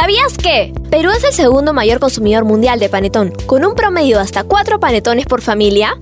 ¿Sabías 0.00 0.38
que? 0.38 0.72
Perú 0.90 1.10
es 1.10 1.24
el 1.24 1.34
segundo 1.34 1.74
mayor 1.74 2.00
consumidor 2.00 2.46
mundial 2.46 2.80
de 2.80 2.88
panetón, 2.88 3.32
con 3.44 3.66
un 3.66 3.74
promedio 3.74 4.16
de 4.16 4.22
hasta 4.22 4.44
4 4.44 4.80
panetones 4.80 5.26
por 5.26 5.42
familia. 5.42 5.94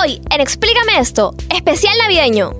Hoy, 0.00 0.22
en 0.30 0.40
Explícame 0.40 1.00
esto, 1.00 1.34
especial 1.52 1.98
navideño. 1.98 2.59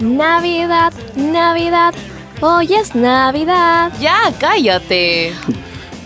Navidad, 0.00 0.92
Navidad, 1.14 1.94
hoy 2.40 2.74
es 2.74 2.94
Navidad. 2.94 3.92
Ya, 4.00 4.32
cállate. 4.38 5.32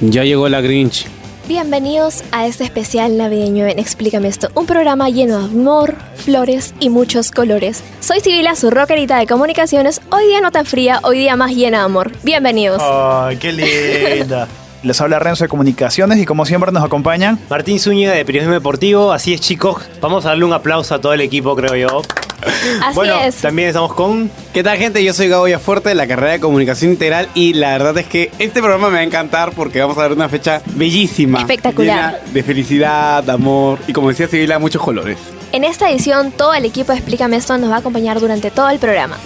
Ya 0.01 0.24
llegó 0.24 0.48
la 0.48 0.60
Grinch. 0.60 1.06
Bienvenidos 1.46 2.23
a 2.30 2.46
este 2.46 2.65
especial 2.65 3.16
navideño 3.16 3.66
en 3.66 3.79
Explícame 3.79 4.29
esto, 4.29 4.51
un 4.55 4.66
programa 4.66 5.09
lleno 5.09 5.38
de 5.38 5.45
amor, 5.46 5.96
flores 6.16 6.74
y 6.79 6.91
muchos 6.91 7.30
colores. 7.30 7.82
Soy 8.01 8.20
Sibila, 8.20 8.55
su 8.55 8.70
rockerita 8.70 9.19
de 9.19 9.27
comunicaciones, 9.27 10.02
hoy 10.10 10.27
día 10.27 10.43
no 10.43 10.51
tan 10.51 10.66
fría, 10.66 11.01
hoy 11.02 11.18
día 11.20 11.37
más 11.37 11.52
llena 11.52 11.79
de 11.79 11.84
amor. 11.84 12.12
Bienvenidos. 12.23 12.82
Ay, 12.82 13.38
qué 13.38 13.52
linda. 13.52 14.46
Les 14.82 15.01
habla 15.01 15.18
Renzo 15.18 15.45
de 15.45 15.48
Comunicaciones 15.48 16.18
y 16.18 16.24
como 16.24 16.46
siempre 16.46 16.71
nos 16.71 16.84
acompañan. 16.84 17.38
Martín 17.51 17.80
Zúñiga 17.80 18.12
de 18.12 18.24
Periodismo 18.24 18.54
Deportivo, 18.54 19.12
así 19.12 19.34
es 19.34 19.40
chicos, 19.40 19.82
vamos 20.01 20.24
a 20.24 20.29
darle 20.30 20.45
un 20.45 20.52
aplauso 20.52 20.95
a 20.95 21.01
todo 21.01 21.12
el 21.12 21.21
equipo 21.21 21.57
creo 21.57 21.74
yo. 21.74 22.02
Así 22.84 22.95
bueno, 22.95 23.18
es. 23.21 23.34
también 23.37 23.68
estamos 23.68 23.93
con... 23.95 24.30
¿Qué 24.54 24.62
tal 24.62 24.79
gente? 24.79 25.02
Yo 25.02 25.12
soy 25.12 25.29
Gabo 25.29 25.46
Fuerte 25.59 25.88
de 25.88 25.96
la 25.96 26.06
carrera 26.06 26.32
de 26.34 26.40
Comunicación 26.40 26.93
Integral 26.93 27.29
y 27.34 27.54
la 27.54 27.73
verdad 27.73 27.99
es 27.99 28.06
que 28.06 28.30
este 28.38 28.60
programa 28.60 28.88
me 28.88 28.95
va 28.95 29.01
a 29.01 29.02
encantar 29.02 29.51
porque 29.51 29.80
vamos 29.80 29.99
a 29.99 30.02
ver 30.02 30.12
una 30.12 30.29
fecha 30.29 30.62
bellísima. 30.66 31.40
Espectacular. 31.40 32.12
llena 32.12 32.32
de 32.32 32.43
felicidad, 32.45 33.29
amor 33.29 33.80
y 33.88 33.93
como 33.93 34.09
decía 34.10 34.29
Sibila, 34.29 34.60
muchos 34.60 34.80
colores. 34.80 35.18
En 35.51 35.65
esta 35.65 35.90
edición, 35.90 36.30
todo 36.30 36.54
el 36.54 36.65
equipo 36.65 36.93
de 36.93 36.99
Explícame 36.99 37.37
esto 37.37 37.59
nos 37.59 37.71
va 37.71 37.76
a 37.76 37.79
acompañar 37.79 38.21
durante 38.21 38.52
todo 38.52 38.68
el 38.68 38.79
programa. 38.79 39.18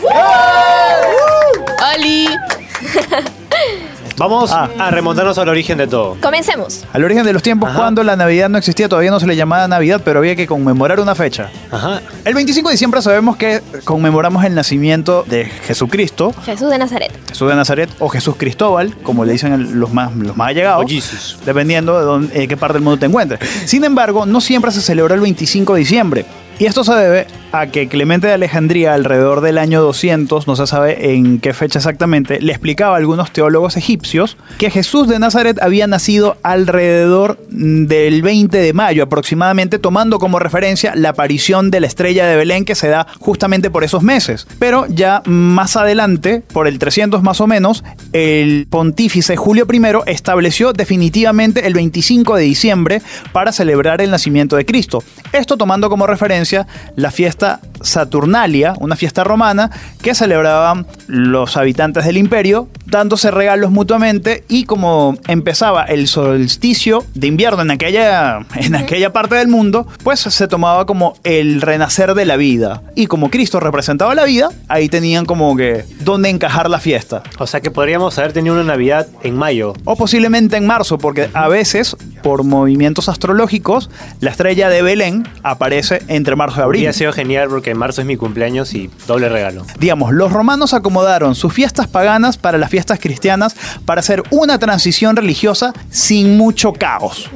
¡Ali! 1.83 2.28
Vamos 4.23 4.53
Ah. 4.53 4.69
a 4.78 4.91
remontarnos 4.92 5.37
al 5.39 5.48
origen 5.48 5.78
de 5.78 5.89
todo. 5.89 6.17
Comencemos. 6.23 6.84
Al 6.92 7.03
origen 7.03 7.25
de 7.25 7.33
los 7.33 7.42
tiempos, 7.42 7.70
Ajá. 7.70 7.78
cuando 7.78 8.05
la 8.05 8.15
Navidad 8.15 8.48
no 8.48 8.56
existía, 8.56 8.89
todavía 8.89 9.11
no 9.11 9.19
se 9.19 9.27
le 9.27 9.34
llamaba 9.34 9.67
Navidad, 9.67 10.01
pero 10.05 10.20
había 10.20 10.37
que 10.37 10.47
conmemorar 10.47 11.01
una 11.01 11.17
fecha. 11.17 11.51
Ajá. 11.73 12.01
El 12.25 12.34
25 12.34 12.69
de 12.69 12.75
diciembre 12.75 13.03
sabemos 13.03 13.37
que 13.37 13.61
conmemoramos 13.84 14.45
el 14.45 14.55
nacimiento 14.55 15.25
de 15.27 15.47
Jesucristo, 15.47 16.33
Jesús 16.45 16.70
de 16.70 16.79
Nazaret. 16.79 17.11
Jesús 17.29 17.48
de 17.48 17.56
Nazaret 17.56 17.91
o 17.98 18.09
Jesús 18.09 18.37
Cristóbal, 18.39 18.95
como 19.03 19.25
le 19.25 19.33
dicen 19.33 19.53
el- 19.55 19.73
los 19.73 19.92
más, 19.92 20.14
los 20.14 20.36
más 20.36 20.48
allegados. 20.51 20.84
O 20.84 20.89
Jesus. 20.89 21.39
dependiendo 21.45 21.98
de 21.98 22.05
dónde- 22.05 22.42
eh, 22.45 22.47
qué 22.47 22.57
parte 22.57 22.75
del 22.75 22.83
mundo 22.83 23.01
te 23.01 23.07
encuentres. 23.07 23.41
Sin 23.67 23.83
embargo, 23.83 24.25
no 24.25 24.41
siempre 24.41 24.70
se 24.70 24.81
celebró 24.83 25.14
el 25.14 25.20
25 25.20 25.75
de 25.75 25.81
diciembre. 25.81 26.27
Y 26.58 26.67
esto 26.67 26.84
se 26.84 26.95
debe 26.95 27.27
a 27.53 27.67
que 27.67 27.89
Clemente 27.89 28.27
de 28.27 28.33
Alejandría, 28.33 28.95
alrededor 28.95 29.42
del 29.42 29.58
año 29.58 29.83
200, 29.83 30.47
no 30.47 30.56
se 30.56 30.67
sabe 30.67 31.14
en 31.14 31.39
qué 31.39 31.53
fecha 31.53 31.78
exactamente, 31.78 32.41
le 32.41 32.53
explicaba 32.53 32.95
a 32.95 32.98
algunos 32.98 33.31
teólogos 33.31 33.77
egipcios 33.77 34.36
que 34.58 34.70
Jesús 34.70 35.06
de 35.08 35.19
Nazaret 35.19 35.61
había 35.61 35.86
nacido 35.86 36.36
alrededor 36.42 37.39
del 37.51 38.23
20 38.23 38.57
de 38.57 38.73
mayo 38.73 39.02
aproximadamente, 39.02 39.79
tomando 39.79 40.18
como 40.18 40.39
referencia 40.39 40.95
la 40.95 41.11
aparición 41.11 41.70
de 41.70 41.80
la 41.80 41.86
estrella 41.89 42.27
de 42.27 42.36
Belén 42.36 42.64
que 42.64 42.74
se 42.74 42.89
da 42.89 43.07
justamente 43.19 43.70
por 43.70 43.84
esos 43.84 44.02
meses. 44.02 44.46
Pero 44.58 44.86
ya 44.89 45.23
más 45.27 45.77
adelante, 45.77 46.42
por 46.52 46.67
el 46.67 46.79
300 46.79 47.23
más 47.23 47.40
o 47.40 47.46
menos, 47.46 47.84
el 48.13 48.67
pontífice 48.70 49.36
Julio 49.36 49.67
I 49.70 49.83
estableció 50.11 50.73
definitivamente 50.73 51.67
el 51.67 51.74
25 51.74 52.36
de 52.36 52.45
diciembre 52.45 53.02
para 53.33 53.52
celebrar 53.52 54.01
el 54.01 54.11
nacimiento 54.11 54.57
de 54.57 54.64
Cristo. 54.64 55.02
Esto 55.33 55.57
tomando 55.57 55.90
como 55.90 56.07
referencia 56.07 56.52
la 56.96 57.11
fiesta 57.11 57.61
Saturnalia, 57.83 58.75
una 58.79 58.97
fiesta 58.97 59.25
romana 59.25 59.70
que 60.01 60.15
celebraban 60.15 60.87
los 61.07 61.57
habitantes 61.57 62.05
del 62.05 62.19
imperio, 62.19 62.69
dándose 62.87 63.31
regalos 63.31 63.70
mutuamente 63.70 64.45
y 64.48 64.65
como 64.65 65.17
empezaba 65.27 65.85
el 65.85 66.09
solsticio 66.09 67.05
de 67.15 67.27
invierno 67.27 67.63
en 67.63 67.70
aquella, 67.70 68.47
en 68.57 68.75
aquella 68.75 69.13
parte 69.13 69.35
del 69.37 69.48
mundo, 69.48 69.87
pues 70.03 70.20
se 70.20 70.48
tomaba 70.48 70.87
como 70.87 71.15
el 71.25 71.61
renacer 71.61 72.15
de 72.15 72.25
la 72.25 72.37
vida. 72.37 72.83
Y 72.95 73.07
como 73.07 73.31
Cristo 73.31 73.61
representaba 73.61 74.14
la 74.14 74.25
vida, 74.25 74.51
ahí 74.69 74.89
tenían 74.89 75.25
como 75.25 75.57
que 75.57 75.85
dónde 76.01 76.29
encajar 76.29 76.69
la 76.69 76.79
fiesta. 76.79 77.23
O 77.39 77.47
sea 77.47 77.61
que 77.61 77.70
podríamos 77.70 78.19
haber 78.19 78.33
tenido 78.33 78.55
una 78.55 78.64
Navidad 78.64 79.07
en 79.23 79.37
mayo. 79.37 79.75
O 79.85 79.97
posiblemente 79.97 80.57
en 80.57 80.67
marzo, 80.67 80.99
porque 80.99 81.29
a 81.35 81.49
veces, 81.49 81.97
por 82.23 82.45
movimientos 82.45 83.09
astrológicos, 83.09 83.91
la 84.20 84.31
estrella 84.31 84.69
de 84.69 84.83
Belén 84.83 85.29
aparece 85.43 86.03
entre 86.09 86.37
marzo 86.37 86.61
y 86.61 86.63
abril. 86.63 86.81
Habría 86.81 86.93
sido 86.93 87.13
genial 87.13 87.49
porque 87.49 87.71
en 87.72 87.78
marzo 87.78 88.00
es 88.00 88.06
mi 88.06 88.16
cumpleaños 88.16 88.74
y 88.74 88.90
doble 89.06 89.28
regalo. 89.28 89.64
Digamos, 89.78 90.12
los 90.12 90.33
romanos 90.33 90.74
acomodaron 90.74 91.34
sus 91.34 91.52
fiestas 91.52 91.88
paganas 91.88 92.36
para 92.36 92.58
las 92.58 92.70
fiestas 92.70 93.00
cristianas 93.00 93.56
para 93.84 94.00
hacer 94.00 94.22
una 94.30 94.58
transición 94.58 95.16
religiosa 95.16 95.72
sin 95.90 96.36
mucho 96.36 96.72
caos. 96.72 97.30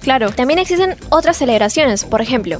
Claro, 0.00 0.30
también 0.30 0.58
existen 0.58 0.96
otras 1.10 1.36
celebraciones. 1.36 2.04
Por 2.04 2.20
ejemplo, 2.20 2.58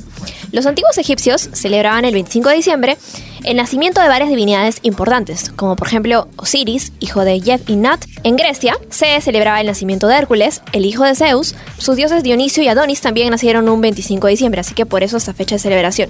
los 0.54 0.66
antiguos 0.66 0.96
egipcios 0.98 1.50
celebraban 1.52 2.04
el 2.04 2.14
25 2.14 2.48
de 2.48 2.54
diciembre 2.54 2.96
el 3.42 3.56
nacimiento 3.56 4.00
de 4.00 4.08
varias 4.08 4.30
divinidades 4.30 4.78
importantes, 4.82 5.50
como 5.50 5.76
por 5.76 5.88
ejemplo 5.88 6.28
Osiris, 6.36 6.92
hijo 7.00 7.24
de 7.24 7.40
Yeb 7.40 7.60
y 7.66 7.76
Nat. 7.76 8.04
En 8.22 8.36
Grecia 8.36 8.78
se 8.88 9.20
celebraba 9.20 9.60
el 9.60 9.66
nacimiento 9.66 10.06
de 10.08 10.16
Hércules, 10.16 10.62
el 10.72 10.86
hijo 10.86 11.04
de 11.04 11.14
Zeus. 11.14 11.54
Sus 11.76 11.96
dioses 11.96 12.22
Dionisio 12.22 12.62
y 12.62 12.68
Adonis 12.68 13.00
también 13.00 13.30
nacieron 13.30 13.68
un 13.68 13.80
25 13.80 14.28
de 14.28 14.30
diciembre, 14.30 14.60
así 14.60 14.74
que 14.74 14.86
por 14.86 15.02
eso 15.02 15.16
esta 15.16 15.34
fecha 15.34 15.56
de 15.56 15.58
celebración. 15.58 16.08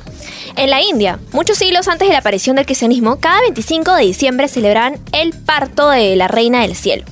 En 0.57 0.71
la 0.71 0.83
India, 0.83 1.19
muchos 1.33 1.59
siglos 1.59 1.89
antes 1.89 2.07
de 2.07 2.13
la 2.13 2.21
aparición 2.21 2.55
del 2.55 2.67
cristianismo, 2.67 3.19
cada 3.19 3.41
25 3.41 3.95
de 3.95 4.05
diciembre 4.05 4.47
celebraban 4.47 4.99
el 5.13 5.33
parto 5.33 5.89
de 5.89 6.15
la 6.17 6.29
reina 6.29 6.61
del 6.61 6.77
cielo. 6.77 7.05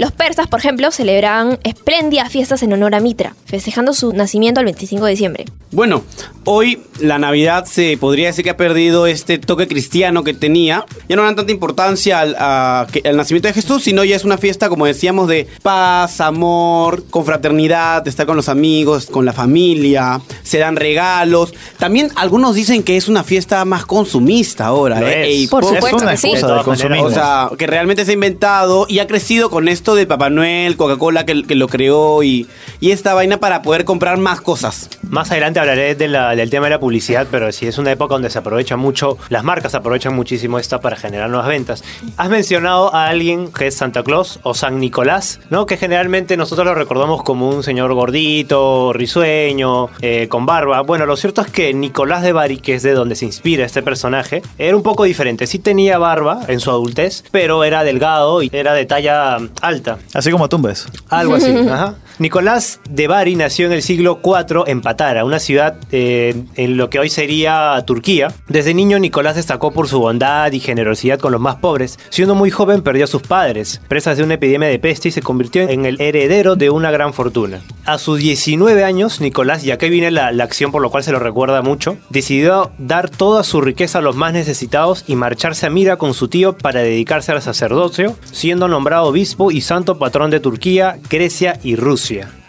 Los 0.00 0.12
persas, 0.12 0.46
por 0.48 0.60
ejemplo, 0.60 0.90
celebraban 0.90 1.58
espléndidas 1.62 2.30
fiestas 2.32 2.62
en 2.62 2.72
honor 2.72 2.94
a 2.94 3.00
Mitra, 3.00 3.36
festejando 3.44 3.92
su 3.92 4.14
nacimiento 4.14 4.60
el 4.60 4.64
25 4.64 5.04
de 5.04 5.10
diciembre. 5.10 5.44
Bueno, 5.72 6.02
hoy 6.44 6.80
la 7.00 7.18
Navidad 7.18 7.66
se 7.66 7.96
podría 7.98 8.28
decir 8.28 8.42
que 8.44 8.50
ha 8.50 8.56
perdido 8.56 9.06
este 9.06 9.38
toque 9.38 9.68
cristiano 9.68 10.24
que 10.24 10.32
tenía. 10.34 10.84
Ya 11.08 11.16
no 11.16 11.22
dan 11.22 11.36
tanta 11.36 11.52
importancia 11.52 12.18
al, 12.20 12.34
a- 12.38 12.86
que- 12.90 13.02
al 13.08 13.16
nacimiento 13.16 13.46
de 13.48 13.54
Jesús, 13.54 13.82
sino 13.84 14.02
ya 14.02 14.16
es 14.16 14.24
una 14.24 14.38
fiesta, 14.38 14.68
como 14.70 14.86
decíamos, 14.86 15.28
de 15.28 15.46
paz, 15.62 16.20
amor, 16.22 17.04
confraternidad, 17.10 18.02
de 18.02 18.10
estar 18.10 18.26
con 18.26 18.36
los 18.36 18.48
amigos, 18.48 19.06
con 19.06 19.24
la 19.26 19.32
familia, 19.34 20.20
se 20.42 20.58
dan 20.58 20.76
regalos. 20.76 21.52
También 21.78 22.08
algunos 22.16 22.54
dicen 22.54 22.82
que 22.82 22.96
es 22.96 23.06
una 23.08 23.22
fiesta 23.22 23.64
más 23.66 23.84
consumista 23.86 24.66
ahora. 24.66 24.98
Lo 25.00 25.06
¿eh? 25.08 25.42
es. 25.44 25.50
Por 25.50 25.62
po- 25.62 25.68
supuesto 25.68 25.96
es 25.98 26.02
una 26.02 26.10
que 26.12 26.16
sí. 26.16 26.32
De 26.34 26.62
consumismo. 26.64 27.04
o 27.06 27.10
sea, 27.10 27.50
que 27.58 27.66
realmente 27.66 28.04
se 28.04 28.10
ha 28.12 28.14
inventado 28.14 28.86
y 28.88 28.98
ha 28.98 29.06
crecido 29.06 29.50
con 29.50 29.68
esto 29.68 29.89
de 29.94 30.06
Papá 30.06 30.30
Noel, 30.30 30.76
Coca-Cola 30.76 31.24
que, 31.26 31.42
que 31.44 31.54
lo 31.54 31.68
creó 31.68 32.22
y, 32.22 32.46
y 32.80 32.90
esta 32.90 33.14
vaina 33.14 33.38
para 33.38 33.62
poder 33.62 33.84
comprar 33.84 34.16
más 34.18 34.40
cosas. 34.40 34.88
Más 35.02 35.30
adelante 35.30 35.60
hablaré 35.60 35.94
de 35.94 36.08
la- 36.08 36.34
del 36.36 36.50
tema 36.50 36.66
de 36.66 36.70
la 36.70 36.80
publicidad, 36.80 37.26
pero 37.30 37.50
sí 37.52 37.66
es 37.66 37.78
una 37.78 37.90
época 37.92 38.14
donde 38.14 38.30
se 38.30 38.38
aprovecha 38.38 38.76
mucho, 38.76 39.18
las 39.28 39.44
marcas 39.44 39.74
aprovechan 39.74 40.14
muchísimo 40.14 40.58
esta 40.58 40.80
para 40.80 40.96
generar 40.96 41.28
nuevas 41.30 41.48
ventas. 41.48 41.82
Has 42.16 42.28
mencionado 42.30 42.94
a 42.94 43.06
alguien 43.08 43.52
que 43.52 43.66
es 43.68 43.76
Santa 43.76 44.02
Claus 44.02 44.40
o 44.42 44.54
San 44.54 44.78
Nicolás, 44.78 45.40
¿no? 45.50 45.66
Que 45.66 45.76
generalmente 45.76 46.36
nosotros 46.36 46.66
lo 46.66 46.74
recordamos 46.74 47.22
como 47.22 47.48
un 47.48 47.62
señor 47.62 47.92
gordito, 47.94 48.92
risueño, 48.92 49.88
eh, 50.00 50.28
con 50.28 50.46
barba. 50.46 50.80
Bueno, 50.82 51.06
lo 51.06 51.16
cierto 51.16 51.40
es 51.40 51.50
que 51.50 51.74
Nicolás 51.74 52.22
de 52.22 52.32
Bari, 52.32 52.58
que 52.58 52.74
es 52.74 52.82
de 52.82 52.92
donde 52.92 53.16
se 53.16 53.24
inspira 53.24 53.64
este 53.66 53.82
personaje, 53.82 54.42
era 54.58 54.76
un 54.76 54.82
poco 54.82 55.04
diferente. 55.04 55.46
Sí 55.46 55.58
tenía 55.58 55.98
barba 55.98 56.40
en 56.48 56.60
su 56.60 56.70
adultez, 56.70 57.24
pero 57.30 57.64
era 57.64 57.82
delgado 57.84 58.42
y 58.42 58.50
era 58.52 58.72
de 58.74 58.86
talla 58.86 59.38
alta. 59.60 59.79
Malta. 59.80 59.98
Así 60.14 60.30
como 60.30 60.48
Tumbes. 60.48 60.86
Algo 61.08 61.34
así. 61.34 61.50
ajá. 61.70 61.94
Nicolás 62.20 62.80
de 62.90 63.08
Bari 63.08 63.34
nació 63.34 63.64
en 63.64 63.72
el 63.72 63.82
siglo 63.82 64.20
IV 64.22 64.64
en 64.66 64.82
Patara, 64.82 65.24
una 65.24 65.38
ciudad 65.38 65.76
eh, 65.90 66.34
en 66.56 66.76
lo 66.76 66.90
que 66.90 66.98
hoy 66.98 67.08
sería 67.08 67.82
Turquía. 67.86 68.28
Desde 68.46 68.74
niño 68.74 68.98
Nicolás 68.98 69.36
destacó 69.36 69.72
por 69.72 69.88
su 69.88 70.00
bondad 70.00 70.52
y 70.52 70.60
generosidad 70.60 71.18
con 71.18 71.32
los 71.32 71.40
más 71.40 71.56
pobres. 71.56 71.98
Siendo 72.10 72.34
muy 72.34 72.50
joven 72.50 72.82
perdió 72.82 73.04
a 73.04 73.06
sus 73.06 73.22
padres, 73.22 73.80
presas 73.88 74.18
de 74.18 74.24
una 74.24 74.34
epidemia 74.34 74.68
de 74.68 74.78
peste 74.78 75.08
y 75.08 75.12
se 75.12 75.22
convirtió 75.22 75.62
en 75.62 75.86
el 75.86 75.98
heredero 75.98 76.56
de 76.56 76.68
una 76.68 76.90
gran 76.90 77.14
fortuna. 77.14 77.62
A 77.86 77.96
sus 77.96 78.18
19 78.18 78.84
años, 78.84 79.22
Nicolás, 79.22 79.64
y 79.64 79.70
aquí 79.70 79.88
viene 79.88 80.10
la, 80.10 80.30
la 80.30 80.44
acción 80.44 80.72
por 80.72 80.82
lo 80.82 80.90
cual 80.90 81.02
se 81.02 81.12
lo 81.12 81.20
recuerda 81.20 81.62
mucho, 81.62 81.96
decidió 82.10 82.70
dar 82.76 83.08
toda 83.08 83.44
su 83.44 83.62
riqueza 83.62 84.00
a 84.00 84.02
los 84.02 84.16
más 84.16 84.34
necesitados 84.34 85.04
y 85.06 85.16
marcharse 85.16 85.66
a 85.66 85.70
Mira 85.70 85.96
con 85.96 86.12
su 86.12 86.28
tío 86.28 86.54
para 86.54 86.80
dedicarse 86.80 87.32
al 87.32 87.40
sacerdocio, 87.40 88.14
siendo 88.30 88.68
nombrado 88.68 89.06
obispo 89.06 89.50
y 89.50 89.62
santo 89.70 89.98
patrón 89.98 90.32
de 90.32 90.40
Turquía, 90.40 90.98
Grecia 91.08 91.60
y 91.62 91.76
Rusia. 91.76 92.39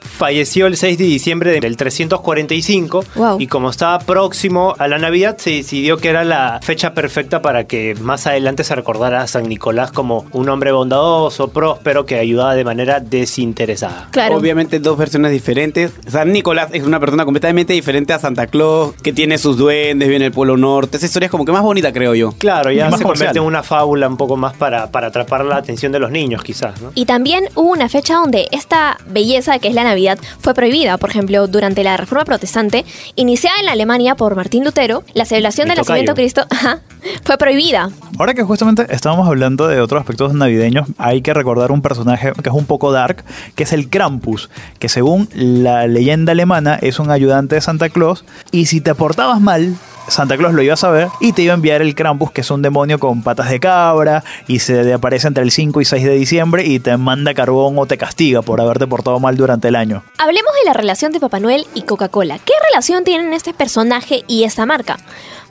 Falleció 0.00 0.66
el 0.66 0.76
6 0.76 0.98
de 0.98 1.04
diciembre 1.04 1.60
del 1.60 1.76
345 1.76 3.04
Wow. 3.16 3.40
y 3.40 3.46
como 3.46 3.70
estaba 3.70 3.98
próximo 4.00 4.74
a 4.78 4.88
la 4.88 4.98
Navidad 4.98 5.36
se 5.38 5.50
decidió 5.50 5.96
que 5.96 6.08
era 6.08 6.24
la 6.24 6.60
fecha 6.62 6.94
perfecta 6.94 7.42
para 7.42 7.64
que 7.66 7.94
más 8.00 8.26
adelante 8.26 8.64
se 8.64 8.74
recordara 8.74 9.22
a 9.22 9.26
San 9.26 9.48
Nicolás 9.48 9.92
como 9.92 10.26
un 10.32 10.48
hombre 10.48 10.72
bondadoso, 10.72 11.48
próspero 11.48 12.06
que 12.06 12.18
ayudaba 12.18 12.54
de 12.54 12.64
manera 12.64 13.00
desinteresada. 13.00 14.08
Claro. 14.10 14.36
Obviamente 14.36 14.78
dos 14.78 14.96
versiones 14.98 15.32
diferentes. 15.32 15.92
San 16.08 16.32
Nicolás 16.32 16.68
es 16.72 16.84
una 16.84 17.00
persona 17.00 17.24
completamente 17.24 17.72
diferente 17.72 18.12
a 18.12 18.18
Santa 18.18 18.46
Claus, 18.46 18.94
que 19.02 19.12
tiene 19.12 19.38
sus 19.38 19.56
duendes, 19.56 20.08
viene 20.08 20.24
del 20.26 20.32
Polo 20.32 20.56
Norte. 20.56 20.96
Esa 20.96 21.06
historia 21.06 21.26
es 21.26 21.30
como 21.30 21.44
que 21.44 21.52
más 21.52 21.62
bonita, 21.62 21.92
creo 21.92 22.14
yo. 22.14 22.32
Claro, 22.38 22.70
ya 22.70 22.88
Más 22.88 22.98
se 22.98 23.04
comercial. 23.04 23.28
convierte 23.28 23.38
en 23.38 23.44
una 23.44 23.62
fábula 23.62 24.08
un 24.08 24.16
poco 24.16 24.36
más 24.36 24.54
para, 24.54 24.90
para 24.90 25.08
atrapar 25.08 25.44
la 25.44 25.56
atención 25.56 25.92
de 25.92 25.98
los 25.98 26.10
niños 26.10 26.42
quizás, 26.42 26.80
¿no? 26.80 26.92
Y 26.94 27.04
también 27.06 27.44
hubo 27.54 27.70
una 27.72 27.88
fecha 27.88 28.14
donde 28.14 28.48
esta 28.52 28.96
belleza 29.06 29.41
que 29.58 29.68
es 29.68 29.74
la 29.74 29.84
Navidad 29.84 30.18
fue 30.40 30.54
prohibida. 30.54 30.96
Por 30.98 31.10
ejemplo, 31.10 31.46
durante 31.48 31.84
la 31.84 31.96
Reforma 31.96 32.24
Protestante, 32.24 32.84
iniciada 33.16 33.56
en 33.60 33.68
Alemania 33.68 34.14
por 34.14 34.36
Martín 34.36 34.64
Lutero, 34.64 35.02
la 35.14 35.24
celebración 35.24 35.68
del 35.68 35.78
nacimiento 35.78 36.14
de. 36.14 36.22
Cristo 36.22 36.46
ajá, 36.50 36.80
fue 37.24 37.36
prohibida. 37.38 37.90
Ahora 38.18 38.34
que 38.34 38.42
justamente 38.42 38.86
estábamos 38.90 39.26
hablando 39.26 39.66
de 39.68 39.80
otros 39.80 40.00
aspectos 40.00 40.34
navideños, 40.34 40.88
hay 40.98 41.22
que 41.22 41.34
recordar 41.34 41.72
un 41.72 41.82
personaje 41.82 42.32
que 42.32 42.48
es 42.48 42.54
un 42.54 42.66
poco 42.66 42.92
dark, 42.92 43.24
que 43.54 43.64
es 43.64 43.72
el 43.72 43.88
Krampus, 43.88 44.50
que 44.78 44.88
según 44.88 45.28
la 45.34 45.86
leyenda 45.86 46.32
alemana 46.32 46.78
es 46.80 46.98
un 46.98 47.10
ayudante 47.10 47.56
de 47.56 47.60
Santa 47.60 47.88
Claus, 47.88 48.24
y 48.50 48.66
si 48.66 48.80
te 48.80 48.94
portabas 48.94 49.40
mal, 49.40 49.76
Santa 50.08 50.36
Claus 50.36 50.52
lo 50.52 50.62
iba 50.62 50.74
a 50.74 50.76
saber 50.76 51.08
y 51.20 51.32
te 51.32 51.42
iba 51.42 51.52
a 51.52 51.56
enviar 51.56 51.80
el 51.80 51.94
Krampus, 51.94 52.32
que 52.32 52.40
es 52.40 52.50
un 52.50 52.62
demonio 52.62 52.98
con 52.98 53.22
patas 53.22 53.50
de 53.50 53.60
cabra, 53.60 54.24
y 54.46 54.58
se 54.58 54.92
aparece 54.92 55.28
entre 55.28 55.42
el 55.42 55.50
5 55.50 55.80
y 55.80 55.84
6 55.84 56.04
de 56.04 56.14
diciembre 56.14 56.66
y 56.66 56.80
te 56.80 56.96
manda 56.96 57.34
carbón 57.34 57.78
o 57.78 57.86
te 57.86 57.98
castiga 57.98 58.42
por 58.42 58.60
haberte 58.60 58.86
portado 58.86 59.20
mal 59.20 59.31
durante 59.36 59.68
el 59.68 59.76
año. 59.76 60.02
Hablemos 60.18 60.52
de 60.60 60.66
la 60.66 60.74
relación 60.74 61.12
de 61.12 61.20
Papá 61.20 61.40
Noel 61.40 61.66
y 61.74 61.82
Coca-Cola. 61.82 62.38
¿Qué 62.38 62.52
relación 62.70 63.04
tienen 63.04 63.32
este 63.32 63.54
personaje 63.54 64.24
y 64.26 64.44
esta 64.44 64.66
marca? 64.66 64.98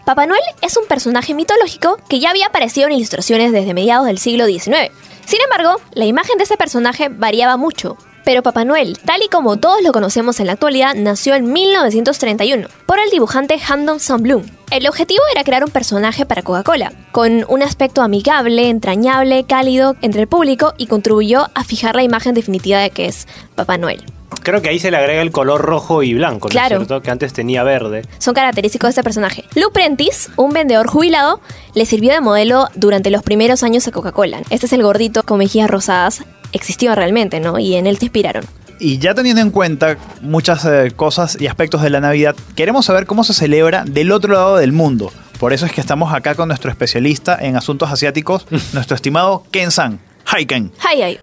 Papá 0.06 0.26
Noel 0.26 0.42
es 0.62 0.78
un 0.78 0.88
personaje 0.88 1.34
mitológico 1.34 1.98
que 2.10 2.20
ya 2.20 2.32
había 2.32 2.48
aparecido 2.48 2.88
en 2.88 2.94
ilustraciones 2.94 3.52
desde 3.52 3.74
mediados 3.74 4.08
del 4.08 4.18
siglo 4.18 4.46
XIX. 4.46 4.92
Sin 5.26 5.42
embargo, 5.42 5.80
la 5.94 6.06
imagen 6.06 6.38
de 6.38 6.44
este 6.44 6.58
personaje 6.58 7.10
variaba 7.10 7.58
mucho. 7.58 7.98
Pero 8.24 8.44
Papá 8.44 8.66
Noel, 8.66 8.98
tal 9.04 9.22
y 9.24 9.30
como 9.30 9.58
todos 9.58 9.82
lo 9.82 9.92
conocemos 9.92 10.40
en 10.40 10.48
la 10.48 10.54
actualidad, 10.54 10.94
nació 10.96 11.36
en 11.36 11.52
1931 11.52 12.68
por 12.86 13.00
el 13.00 13.10
dibujante 13.10 13.60
Hamdon 13.68 14.00
Sandblum. 14.00 14.44
El 14.70 14.88
objetivo 14.88 15.22
era 15.34 15.44
crear 15.44 15.64
un 15.64 15.72
personaje 15.72 16.26
para 16.26 16.44
Coca-Cola, 16.44 16.94
con 17.12 17.46
un 17.50 17.62
aspecto 17.62 18.02
amigable, 18.02 18.70
entrañable, 18.70 19.44
cálido 19.44 19.96
entre 20.02 20.22
el 20.22 20.28
público 20.28 20.74
y 20.78 20.88
contribuyó 20.88 21.48
a 21.56 21.64
fijar 21.64 21.96
la 21.96 22.04
imagen 22.04 22.34
definitiva 22.36 22.80
de 22.80 22.90
que 22.92 23.08
es 23.08 23.28
Papá 23.56 23.78
Noel. 23.78 24.04
Creo 24.44 24.62
que 24.62 24.70
ahí 24.70 24.80
se 24.80 24.90
le 24.90 24.98
agrega 24.98 25.22
el 25.22 25.32
color 25.32 25.62
rojo 25.62 26.02
y 26.04 26.14
blanco, 26.14 26.48
¿no 26.48 26.52
Claro. 26.52 26.78
es 26.82 26.88
cierto? 26.88 27.02
Que 27.04 27.12
antes 27.12 27.34
tenía 27.34 27.64
verde. 27.64 28.04
son 28.18 28.34
característicos 28.34 28.88
de 28.88 28.92
este 28.92 29.04
personaje. 29.04 29.44
Lou 29.56 29.72
Prentice, 29.72 30.30
un 30.38 30.52
vendedor 30.54 30.88
jubilado, 30.88 31.42
le 31.76 31.86
sirvió 31.86 32.12
de 32.14 32.22
modelo 32.22 32.68
durante 32.76 33.10
los 33.12 33.24
primeros 33.24 33.62
años 33.64 33.88
a 33.88 33.92
Coca-Cola. 33.92 34.42
Este 34.50 34.66
es 34.68 34.74
el 34.74 34.84
gordito 34.84 35.24
con 35.24 35.38
mejillas 35.40 35.70
rosadas. 35.70 36.24
Existió 36.52 36.96
realmente, 36.96 37.40
¿no? 37.40 37.60
Y 37.60 37.76
en 37.76 37.88
él 37.88 38.00
te 38.00 38.06
inspiraron. 38.06 38.46
Y 38.80 38.98
ya 38.98 39.14
teniendo 39.14 39.42
en 39.42 39.52
cuenta 39.52 39.98
muchas 40.22 40.66
eh, 40.66 40.92
cosas 40.96 41.38
y 41.40 41.48
aspectos 41.48 41.84
de 41.84 41.92
la 41.92 42.00
Navidad, 42.02 42.36
queremos 42.56 42.86
saber 42.86 43.06
cómo 43.06 43.24
se 43.24 43.34
celebra 43.34 43.84
del 43.86 44.12
otro 44.12 44.34
lado 44.34 44.58
del 44.58 44.72
mundo. 44.72 45.12
Por 45.40 45.54
eso 45.54 45.66
es 45.66 45.72
que 45.72 45.82
estamos 45.82 46.14
acá 46.14 46.36
con 46.36 46.48
nuestro 46.48 46.72
especialista 46.72 47.38
en 47.40 47.56
asuntos 47.56 47.92
asiáticos, 47.92 48.48
nuestro 48.74 48.96
estimado 48.96 49.44
Ken 49.52 49.72
San. 49.72 50.00
Hi 50.36 50.46
Ken. 50.46 50.72
Hi, 50.80 51.04
hi. 51.04 51.20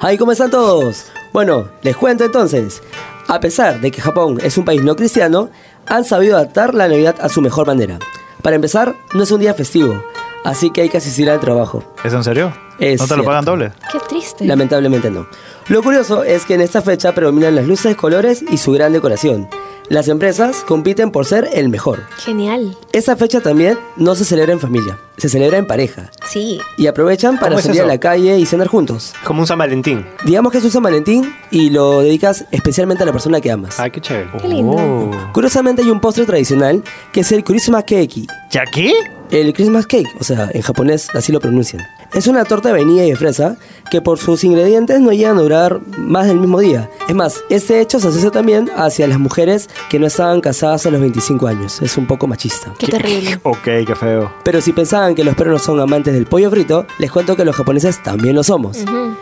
¡Ay, 0.00 0.18
¿cómo 0.18 0.32
están 0.32 0.50
todos? 0.50 1.06
Bueno, 1.32 1.68
les 1.82 1.96
cuento 1.96 2.24
entonces. 2.24 2.82
A 3.28 3.40
pesar 3.40 3.80
de 3.80 3.90
que 3.90 4.00
Japón 4.00 4.38
es 4.42 4.58
un 4.58 4.64
país 4.64 4.82
no 4.82 4.96
cristiano, 4.96 5.50
han 5.86 6.04
sabido 6.04 6.36
adaptar 6.36 6.74
la 6.74 6.88
Navidad 6.88 7.16
a 7.20 7.28
su 7.28 7.40
mejor 7.40 7.66
manera. 7.66 7.98
Para 8.42 8.56
empezar, 8.56 8.94
no 9.14 9.22
es 9.22 9.30
un 9.30 9.40
día 9.40 9.54
festivo, 9.54 10.02
así 10.44 10.70
que 10.70 10.82
hay 10.82 10.88
que 10.88 10.98
asistir 10.98 11.30
al 11.30 11.40
trabajo. 11.40 11.84
¿Es 12.04 12.12
en 12.12 12.24
serio? 12.24 12.52
Es 12.78 13.00
¿No 13.00 13.06
te 13.06 13.16
lo 13.16 13.24
pagan 13.24 13.44
doble? 13.44 13.72
Qué 13.90 13.98
triste. 14.08 14.44
Lamentablemente 14.44 15.10
no. 15.10 15.26
Lo 15.68 15.82
curioso 15.82 16.24
es 16.24 16.44
que 16.44 16.54
en 16.54 16.60
esta 16.60 16.82
fecha 16.82 17.14
predominan 17.14 17.54
las 17.54 17.66
luces, 17.66 17.96
colores 17.96 18.42
y 18.50 18.58
su 18.58 18.72
gran 18.72 18.92
decoración. 18.92 19.48
Las 19.88 20.08
empresas 20.08 20.64
compiten 20.66 21.10
por 21.10 21.26
ser 21.26 21.48
el 21.52 21.68
mejor. 21.68 22.04
Genial. 22.18 22.76
Esta 22.92 23.16
fecha 23.16 23.40
también 23.40 23.78
no 23.96 24.14
se 24.14 24.24
celebra 24.24 24.52
en 24.52 24.60
familia, 24.60 24.98
se 25.16 25.28
celebra 25.28 25.58
en 25.58 25.66
pareja. 25.66 26.10
Sí. 26.30 26.60
Y 26.78 26.86
aprovechan 26.86 27.36
para 27.36 27.50
¿Cómo 27.50 27.58
es 27.58 27.66
salir 27.66 27.82
a 27.82 27.86
la 27.86 27.98
calle 27.98 28.38
y 28.38 28.46
cenar 28.46 28.68
juntos. 28.68 29.12
Como 29.24 29.40
un 29.40 29.46
San 29.46 29.58
Valentín. 29.58 30.06
Digamos 30.24 30.52
que 30.52 30.58
es 30.58 30.64
un 30.64 30.70
San 30.70 30.82
Valentín 30.82 31.34
y 31.50 31.70
lo 31.70 32.00
dedicas 32.00 32.46
especialmente 32.52 33.02
a 33.02 33.06
la 33.06 33.12
persona 33.12 33.40
que 33.40 33.50
amas. 33.50 33.78
Ay, 33.80 33.90
qué 33.90 34.00
chévere. 34.00 34.30
Qué 34.40 34.48
lindo. 34.48 34.76
Oh. 34.76 35.32
Curiosamente 35.32 35.82
hay 35.82 35.90
un 35.90 36.00
postre 36.00 36.24
tradicional 36.24 36.82
que 37.12 37.20
es 37.20 37.32
el 37.32 37.44
Christmas 37.44 37.84
Cake. 37.84 38.26
¿Ya 38.50 38.64
qué? 38.72 38.92
El 39.30 39.52
Christmas 39.52 39.86
Cake, 39.86 40.08
o 40.20 40.24
sea, 40.24 40.50
en 40.52 40.60
japonés 40.62 41.08
así 41.14 41.32
lo 41.32 41.40
pronuncian. 41.40 41.82
Es 42.14 42.26
una 42.26 42.44
torta 42.44 42.68
de 42.68 42.74
vainilla 42.74 43.04
y 43.04 43.10
de 43.10 43.16
fresa 43.16 43.56
que 43.90 44.02
por 44.02 44.18
sus 44.18 44.44
ingredientes 44.44 45.00
no 45.00 45.12
llegan 45.12 45.38
a 45.38 45.40
durar 45.42 45.80
más 45.96 46.26
del 46.26 46.38
mismo 46.38 46.60
día. 46.60 46.90
Es 47.08 47.14
más, 47.14 47.42
este 47.48 47.80
hecho 47.80 48.00
se 48.00 48.08
asocia 48.08 48.30
también 48.30 48.70
hacia 48.76 49.06
las 49.06 49.18
mujeres 49.18 49.70
que 49.88 49.98
no 49.98 50.06
estaban 50.06 50.42
casadas 50.42 50.84
a 50.84 50.90
los 50.90 51.00
25 51.00 51.46
años. 51.46 51.80
Es 51.80 51.96
un 51.96 52.06
poco 52.06 52.26
machista. 52.26 52.72
Qué 52.78 52.86
terrible. 52.86 53.40
Ok, 53.52 53.64
qué 53.86 53.94
feo. 53.98 54.32
Pero 54.44 54.60
si 54.60 54.72
pensaban 54.72 55.14
que 55.14 55.24
los 55.24 55.34
peruanos 55.34 55.62
son 55.62 55.78
amantes 55.80 56.14
del 56.14 56.26
pollo 56.26 56.50
frito, 56.50 56.86
les 56.98 57.10
cuento 57.10 57.36
que 57.36 57.44
los 57.44 57.56
japoneses 57.56 58.02
también 58.02 58.34
lo 58.34 58.42
somos. 58.42 58.78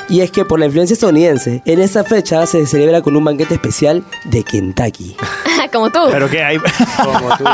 Y 0.08 0.20
es 0.20 0.30
que 0.30 0.44
por 0.44 0.58
la 0.58 0.66
influencia 0.66 0.94
estadounidense, 0.94 1.62
en 1.64 1.80
esta 1.80 2.04
fecha 2.04 2.44
se 2.46 2.66
celebra 2.66 3.02
con 3.02 3.16
un 3.16 3.24
banquete 3.24 3.54
especial 3.54 4.04
de 4.24 4.44
Kentucky. 4.44 5.16
Como 5.72 5.90
tú. 5.90 6.00
Pero 6.10 6.28
que 6.28 6.42
hay... 6.42 6.58
Como 7.04 7.36
tú. 7.36 7.44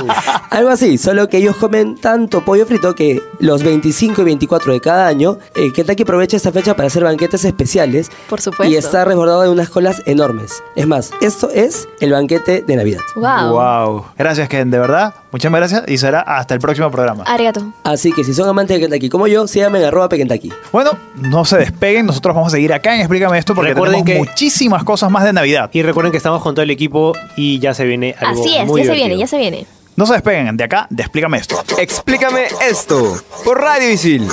Algo 0.50 0.70
así, 0.70 0.98
solo 0.98 1.28
que 1.28 1.38
ellos 1.38 1.56
comen 1.56 1.96
tanto 1.96 2.44
pollo 2.44 2.66
frito 2.66 2.94
que 2.94 3.22
los 3.38 3.62
25 3.62 4.22
y 4.22 4.24
24 4.24 4.72
de 4.72 4.80
cada 4.80 5.06
año, 5.06 5.25
eh, 5.54 5.72
Kentucky 5.74 6.02
aprovecha 6.02 6.36
esta 6.36 6.52
fecha 6.52 6.74
para 6.74 6.86
hacer 6.88 7.04
banquetes 7.04 7.44
especiales. 7.44 8.10
Por 8.28 8.40
supuesto. 8.40 8.72
Y 8.72 8.76
está 8.76 9.04
resguardado 9.04 9.42
de 9.42 9.48
unas 9.50 9.68
colas 9.68 10.02
enormes. 10.06 10.62
Es 10.76 10.86
más, 10.86 11.10
esto 11.20 11.50
es 11.52 11.88
el 12.00 12.12
banquete 12.12 12.62
de 12.66 12.76
Navidad. 12.76 13.00
Wow. 13.16 13.52
Wow. 13.52 14.04
Gracias, 14.18 14.48
Ken, 14.48 14.70
de 14.70 14.78
verdad. 14.78 15.14
Muchas 15.32 15.52
gracias 15.52 15.82
y 15.86 15.98
será 15.98 16.20
hasta 16.20 16.54
el 16.54 16.60
próximo 16.60 16.90
programa. 16.90 17.24
Arigato. 17.24 17.72
Así 17.84 18.12
que 18.12 18.24
si 18.24 18.32
son 18.32 18.48
amantes 18.48 18.76
de 18.76 18.80
Kentucky 18.82 19.08
como 19.10 19.26
yo, 19.26 19.46
síganme 19.46 19.78
en 19.80 19.84
arroba 19.86 20.08
Kentucky. 20.08 20.50
Bueno, 20.72 20.92
no 21.16 21.44
se 21.44 21.58
despeguen, 21.58 22.06
nosotros 22.06 22.34
vamos 22.34 22.52
a 22.52 22.56
seguir 22.56 22.72
acá 22.72 22.94
en 22.94 23.00
Explícame 23.00 23.38
esto 23.38 23.54
porque 23.54 23.74
Recuerden 23.74 24.04
tenemos 24.04 24.26
que- 24.26 24.30
muchísimas 24.30 24.82
cosas 24.84 25.10
más 25.10 25.24
de 25.24 25.32
Navidad. 25.32 25.68
Y 25.72 25.82
recuerden 25.82 26.10
que 26.12 26.16
estamos 26.18 26.42
con 26.42 26.54
todo 26.54 26.62
el 26.62 26.70
equipo 26.70 27.12
y 27.36 27.58
ya 27.58 27.74
se 27.74 27.84
viene 27.84 28.14
algo 28.20 28.40
Así 28.42 28.56
es, 28.56 28.66
muy 28.66 28.82
ya 28.82 28.86
se 28.88 28.94
viene, 28.94 29.18
ya 29.18 29.26
se 29.26 29.38
viene. 29.38 29.66
No 29.96 30.04
se 30.06 30.12
despeguen 30.14 30.56
de 30.56 30.64
acá, 30.64 30.86
de 30.90 31.02
Explícame 31.02 31.38
esto. 31.38 31.56
Explícame 31.78 32.46
esto 32.68 33.16
por 33.44 33.58
Radio 33.60 33.90
Isil. 33.90 34.28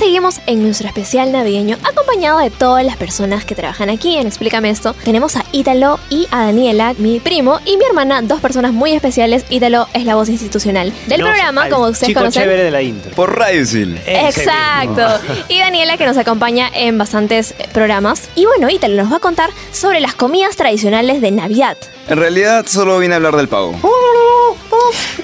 Seguimos 0.00 0.40
en 0.46 0.62
nuestro 0.62 0.88
especial 0.88 1.30
navideño 1.30 1.76
acompañado 1.84 2.38
de 2.38 2.48
todas 2.48 2.82
las 2.86 2.96
personas 2.96 3.44
que 3.44 3.54
trabajan 3.54 3.90
aquí 3.90 4.16
en 4.16 4.26
Explícame 4.26 4.70
esto. 4.70 4.94
Tenemos 5.04 5.36
a 5.36 5.44
Ítalo 5.52 6.00
y 6.08 6.26
a 6.30 6.46
Daniela, 6.46 6.94
mi 6.96 7.20
primo, 7.20 7.60
y 7.66 7.76
mi 7.76 7.84
hermana, 7.84 8.22
dos 8.22 8.40
personas 8.40 8.72
muy 8.72 8.92
especiales. 8.92 9.44
Ítalo 9.50 9.88
es 9.92 10.06
la 10.06 10.14
voz 10.14 10.30
institucional 10.30 10.90
del 11.06 11.20
programa, 11.20 11.68
como 11.68 11.88
ustedes 11.88 12.08
chico 12.08 12.20
conocen. 12.20 12.44
chévere 12.44 12.64
de 12.64 12.70
la 12.70 12.80
intro. 12.80 13.10
Por 13.10 13.38
Radio 13.38 13.60
Isil. 13.60 14.00
Ese 14.06 14.40
Exacto. 14.40 15.20
Y 15.48 15.58
Daniela 15.58 15.98
que 15.98 16.06
nos 16.06 16.16
acompaña 16.16 16.70
en 16.72 16.96
bastantes 16.96 17.52
programas. 17.74 18.30
Y 18.34 18.46
bueno, 18.46 18.70
Ítalo 18.70 19.02
nos 19.02 19.12
va 19.12 19.16
a 19.16 19.20
contar 19.20 19.50
sobre 19.70 20.00
las 20.00 20.14
comidas 20.14 20.56
tradicionales 20.56 21.20
de 21.20 21.30
Navidad. 21.30 21.76
En 22.08 22.16
realidad 22.16 22.64
solo 22.66 22.98
vine 22.98 23.12
a 23.12 23.16
hablar 23.16 23.36
del 23.36 23.48
pavo. 23.48 23.78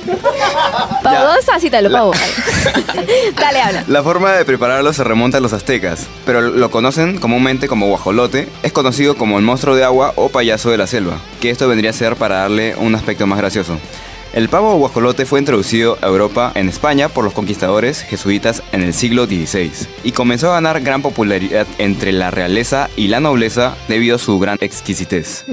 Pavo. 1.03 2.13
Dale, 3.37 3.61
habla. 3.61 3.85
La 3.87 4.03
forma 4.03 4.33
de 4.33 4.45
prepararlo 4.45 4.93
se 4.93 5.05
remonta 5.05 5.39
a 5.39 5.41
los 5.41 5.53
aztecas, 5.53 6.07
pero 6.25 6.41
lo 6.41 6.71
conocen 6.71 7.19
comúnmente 7.19 7.69
como 7.69 7.89
guajolote. 7.89 8.49
Es 8.63 8.73
conocido 8.73 9.17
como 9.17 9.39
el 9.39 9.45
monstruo 9.45 9.75
de 9.77 9.85
agua 9.85 10.13
o 10.17 10.29
payaso 10.29 10.71
de 10.71 10.79
la 10.79 10.87
selva, 10.87 11.19
que 11.41 11.51
esto 11.51 11.69
vendría 11.69 11.91
a 11.91 11.95
ser 11.95 12.17
para 12.17 12.37
darle 12.37 12.77
un 12.77 12.95
aspecto 12.95 13.27
más 13.27 13.39
gracioso. 13.39 13.79
El 14.37 14.51
pavo 14.51 14.75
o 14.75 14.77
guajolote 14.77 15.25
fue 15.25 15.39
introducido 15.39 15.97
a 16.03 16.09
Europa 16.09 16.53
en 16.57 16.69
España 16.69 17.09
por 17.09 17.25
los 17.25 17.33
conquistadores 17.33 18.03
jesuitas 18.03 18.63
en 18.73 18.83
el 18.83 18.93
siglo 18.93 19.25
XVI 19.25 19.71
y 20.05 20.13
comenzó 20.13 20.51
a 20.51 20.57
ganar 20.57 20.83
gran 20.83 21.01
popularidad 21.01 21.67
entre 21.79 22.13
la 22.13 22.31
realeza 22.31 22.91
y 22.97 23.09
la 23.09 23.19
nobleza 23.19 23.79
debido 23.89 24.17
a 24.17 24.19
su 24.19 24.39
gran 24.39 24.59
exquisitez. 24.61 25.47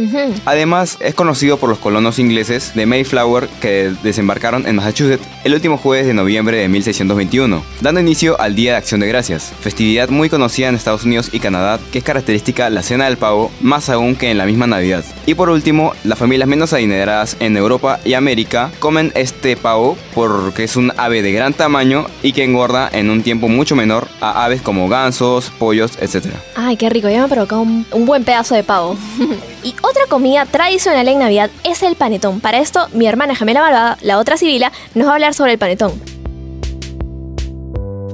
Además, 0.44 0.98
es 1.00 1.16
conocido 1.16 1.56
por 1.56 1.70
los 1.70 1.80
colonos 1.80 2.20
ingleses 2.20 2.76
de 2.76 2.86
Mayflower 2.86 3.48
que 3.62 3.94
desembarcaron 4.04 4.68
en 4.68 4.76
Massachusetts 4.76 5.26
el 5.46 5.54
último 5.54 5.78
jueves 5.78 6.06
de 6.06 6.14
noviembre 6.14 6.58
de 6.58 6.68
1621, 6.68 7.64
dando 7.80 8.02
inicio 8.02 8.38
al 8.42 8.54
Día 8.54 8.72
de 8.72 8.78
Acción 8.80 9.00
de 9.00 9.08
Gracias, 9.08 9.54
festividad 9.62 10.10
muy 10.10 10.30
conocida 10.30 10.68
en 10.68 10.76
Estados 10.76 11.06
Unidos 11.06 11.30
y 11.32 11.40
Canadá 11.40 11.80
que 11.94 12.00
es 12.00 12.04
característica 12.04 12.70
la 12.70 12.84
cena 12.84 13.06
del 13.06 13.16
pavo 13.16 13.50
más 13.62 13.88
aún 13.88 14.18
que 14.18 14.30
en 14.30 14.38
la 14.38 14.46
misma 14.46 14.68
Navidad. 14.68 15.06
Y 15.26 15.36
por 15.36 15.50
último, 15.50 15.94
las 16.04 16.20
familias 16.20 16.50
menos 16.50 16.74
adineradas 16.74 17.38
en 17.40 17.56
Europa 17.56 18.02
y 18.04 18.16
América 18.16 18.73
comen 18.74 19.12
este 19.16 19.56
pavo 19.56 19.98
porque 20.14 20.64
es 20.64 20.76
un 20.76 20.92
ave 20.98 21.22
de 21.22 21.32
gran 21.32 21.54
tamaño 21.54 22.06
y 22.22 22.34
que 22.34 22.44
engorda 22.44 22.90
en 22.92 23.10
un 23.10 23.24
tiempo 23.24 23.48
mucho 23.48 23.76
menor 23.76 24.08
a 24.22 24.46
aves 24.46 24.62
como 24.62 24.90
gansos, 24.90 25.52
pollos, 25.60 25.92
etc. 26.02 26.28
Ay, 26.56 26.78
qué 26.78 26.90
rico, 26.90 27.10
ya 27.10 27.20
me 27.20 27.26
ha 27.26 27.28
provocado 27.28 27.62
un, 27.62 27.86
buen 28.06 28.24
pedazo 28.24 28.56
de 28.56 28.64
pavo. 28.64 28.96
y 29.64 29.76
otra 29.82 30.04
comida 30.10 30.46
tradicional 30.46 31.08
en 31.08 31.20
Navidad 31.20 31.50
es 31.64 31.84
el 31.84 31.96
panetón. 31.96 32.40
Para 32.40 32.60
esto, 32.60 32.88
mi 32.94 33.08
hermana 33.08 33.36
gemela 33.36 33.62
malvada, 33.62 33.98
la 34.02 34.18
otra 34.18 34.38
Sibila, 34.38 34.72
nos 34.96 35.08
va 35.08 35.12
a 35.12 35.14
hablar 35.16 35.34
sobre 35.34 35.54
el 35.54 35.58
panetón. 35.58 36.14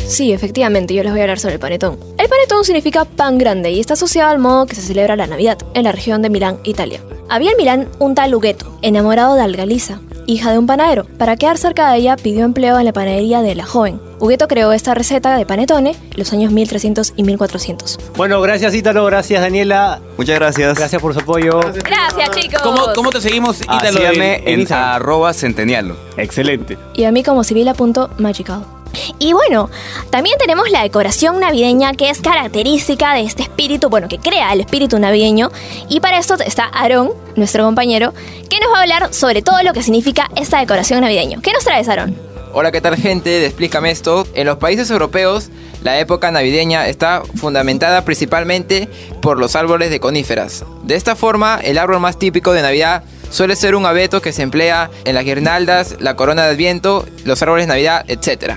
Sí, 0.09 0.33
efectivamente, 0.33 0.95
yo 0.95 1.03
les 1.03 1.11
voy 1.11 1.21
a 1.21 1.23
hablar 1.23 1.39
sobre 1.39 1.53
el 1.53 1.59
panetón. 1.59 1.99
El 2.17 2.27
panetón 2.27 2.65
significa 2.65 3.05
pan 3.05 3.37
grande 3.37 3.69
y 3.69 3.79
está 3.79 3.93
asociado 3.93 4.31
al 4.31 4.39
modo 4.39 4.65
que 4.65 4.73
se 4.73 4.81
celebra 4.81 5.15
la 5.15 5.27
Navidad 5.27 5.59
en 5.75 5.83
la 5.83 5.91
región 5.91 6.23
de 6.23 6.31
Milán, 6.31 6.57
Italia. 6.63 6.99
Había 7.29 7.51
en 7.51 7.57
Milán 7.57 7.89
un 7.99 8.15
tal 8.15 8.33
Hugueto, 8.33 8.75
enamorado 8.81 9.35
de 9.35 9.43
Algalisa, 9.43 10.01
hija 10.31 10.51
de 10.51 10.57
un 10.59 10.67
panadero. 10.67 11.05
Para 11.17 11.35
quedar 11.35 11.57
cerca 11.57 11.91
de 11.91 11.97
ella, 11.97 12.15
pidió 12.15 12.45
empleo 12.45 12.77
en 12.79 12.85
la 12.85 12.93
panadería 12.93 13.41
de 13.41 13.55
la 13.55 13.65
joven. 13.65 13.99
Hugueto 14.19 14.47
creó 14.47 14.71
esta 14.73 14.93
receta 14.93 15.37
de 15.37 15.45
panetone 15.45 15.91
en 15.91 16.17
los 16.17 16.31
años 16.33 16.51
1300 16.51 17.13
y 17.15 17.23
1400. 17.23 17.97
Bueno, 18.17 18.41
gracias 18.41 18.75
Ítalo, 18.75 19.05
gracias 19.05 19.41
Daniela, 19.41 20.01
Muchas 20.17 20.35
gracias. 20.35 20.77
gracias 20.77 21.01
por 21.01 21.13
su 21.13 21.21
apoyo. 21.21 21.59
Gracias, 21.83 22.31
chicos. 22.31 22.61
¿Cómo, 22.61 22.81
cómo 22.95 23.11
te 23.11 23.21
seguimos, 23.21 23.61
Ítalo, 23.61 23.97
síganme 23.97 24.43
en- 24.45 24.61
en 24.61 24.73
arroba 24.73 25.33
centenialo. 25.33 25.95
Excelente. 26.17 26.77
Y 26.95 27.05
a 27.05 27.11
mí 27.11 27.23
como 27.23 27.43
sibila.magical. 27.43 28.78
Y 29.17 29.33
bueno, 29.33 29.69
también 30.09 30.37
tenemos 30.37 30.69
la 30.69 30.83
decoración 30.83 31.39
navideña 31.39 31.93
que 31.93 32.09
es 32.09 32.21
característica 32.21 33.13
de 33.13 33.23
este 33.23 33.43
espíritu, 33.43 33.89
bueno, 33.89 34.07
que 34.07 34.17
crea 34.17 34.53
el 34.53 34.61
espíritu 34.61 34.99
navideño. 34.99 35.51
Y 35.89 35.99
para 35.99 36.19
esto 36.19 36.35
está 36.35 36.65
Aarón, 36.65 37.11
nuestro 37.35 37.65
compañero, 37.65 38.13
que 38.49 38.59
nos 38.59 38.73
va 38.73 38.79
a 38.79 38.81
hablar 38.81 39.13
sobre 39.13 39.41
todo 39.41 39.61
lo 39.63 39.73
que 39.73 39.83
significa 39.83 40.29
esta 40.35 40.59
decoración 40.59 41.01
navideña. 41.01 41.39
¿Qué 41.41 41.51
nos 41.51 41.63
traes, 41.63 41.87
Aarón? 41.89 42.15
Hola, 42.51 42.71
¿qué 42.71 42.81
tal 42.81 42.95
gente? 42.95 43.45
Explícame 43.45 43.91
esto. 43.91 44.25
En 44.33 44.47
los 44.47 44.57
países 44.57 44.89
europeos, 44.89 45.49
la 45.83 45.99
época 45.99 46.31
navideña 46.31 46.87
está 46.87 47.21
fundamentada 47.35 48.03
principalmente 48.03 48.89
por 49.21 49.37
los 49.37 49.55
árboles 49.55 49.91
de 49.91 49.99
coníferas. 49.99 50.65
De 50.83 50.95
esta 50.95 51.15
forma, 51.15 51.59
el 51.63 51.77
árbol 51.77 51.99
más 51.99 52.17
típico 52.17 52.51
de 52.51 52.63
Navidad 52.63 53.03
suele 53.29 53.55
ser 53.55 53.75
un 53.75 53.85
abeto 53.85 54.21
que 54.21 54.31
se 54.31 54.41
emplea 54.41 54.89
en 55.05 55.15
las 55.15 55.23
guirnaldas, 55.23 55.97
la 55.99 56.15
corona 56.15 56.45
de 56.45 56.51
Adviento, 56.51 57.05
los 57.25 57.41
árboles 57.41 57.65
de 57.65 57.69
Navidad, 57.69 58.05
etc. 58.07 58.55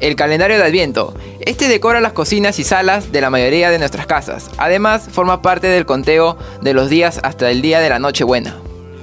El 0.00 0.16
calendario 0.16 0.56
de 0.56 0.64
Adviento. 0.64 1.14
Este 1.40 1.68
decora 1.68 2.00
las 2.00 2.12
cocinas 2.12 2.58
y 2.58 2.64
salas 2.64 3.12
de 3.12 3.20
la 3.20 3.30
mayoría 3.30 3.70
de 3.70 3.78
nuestras 3.78 4.06
casas. 4.06 4.50
Además, 4.58 5.08
forma 5.10 5.42
parte 5.42 5.66
del 5.68 5.86
conteo 5.86 6.36
de 6.62 6.74
los 6.74 6.90
días 6.90 7.20
hasta 7.22 7.50
el 7.50 7.62
día 7.62 7.80
de 7.80 7.88
la 7.88 7.98
Nochebuena. 7.98 8.56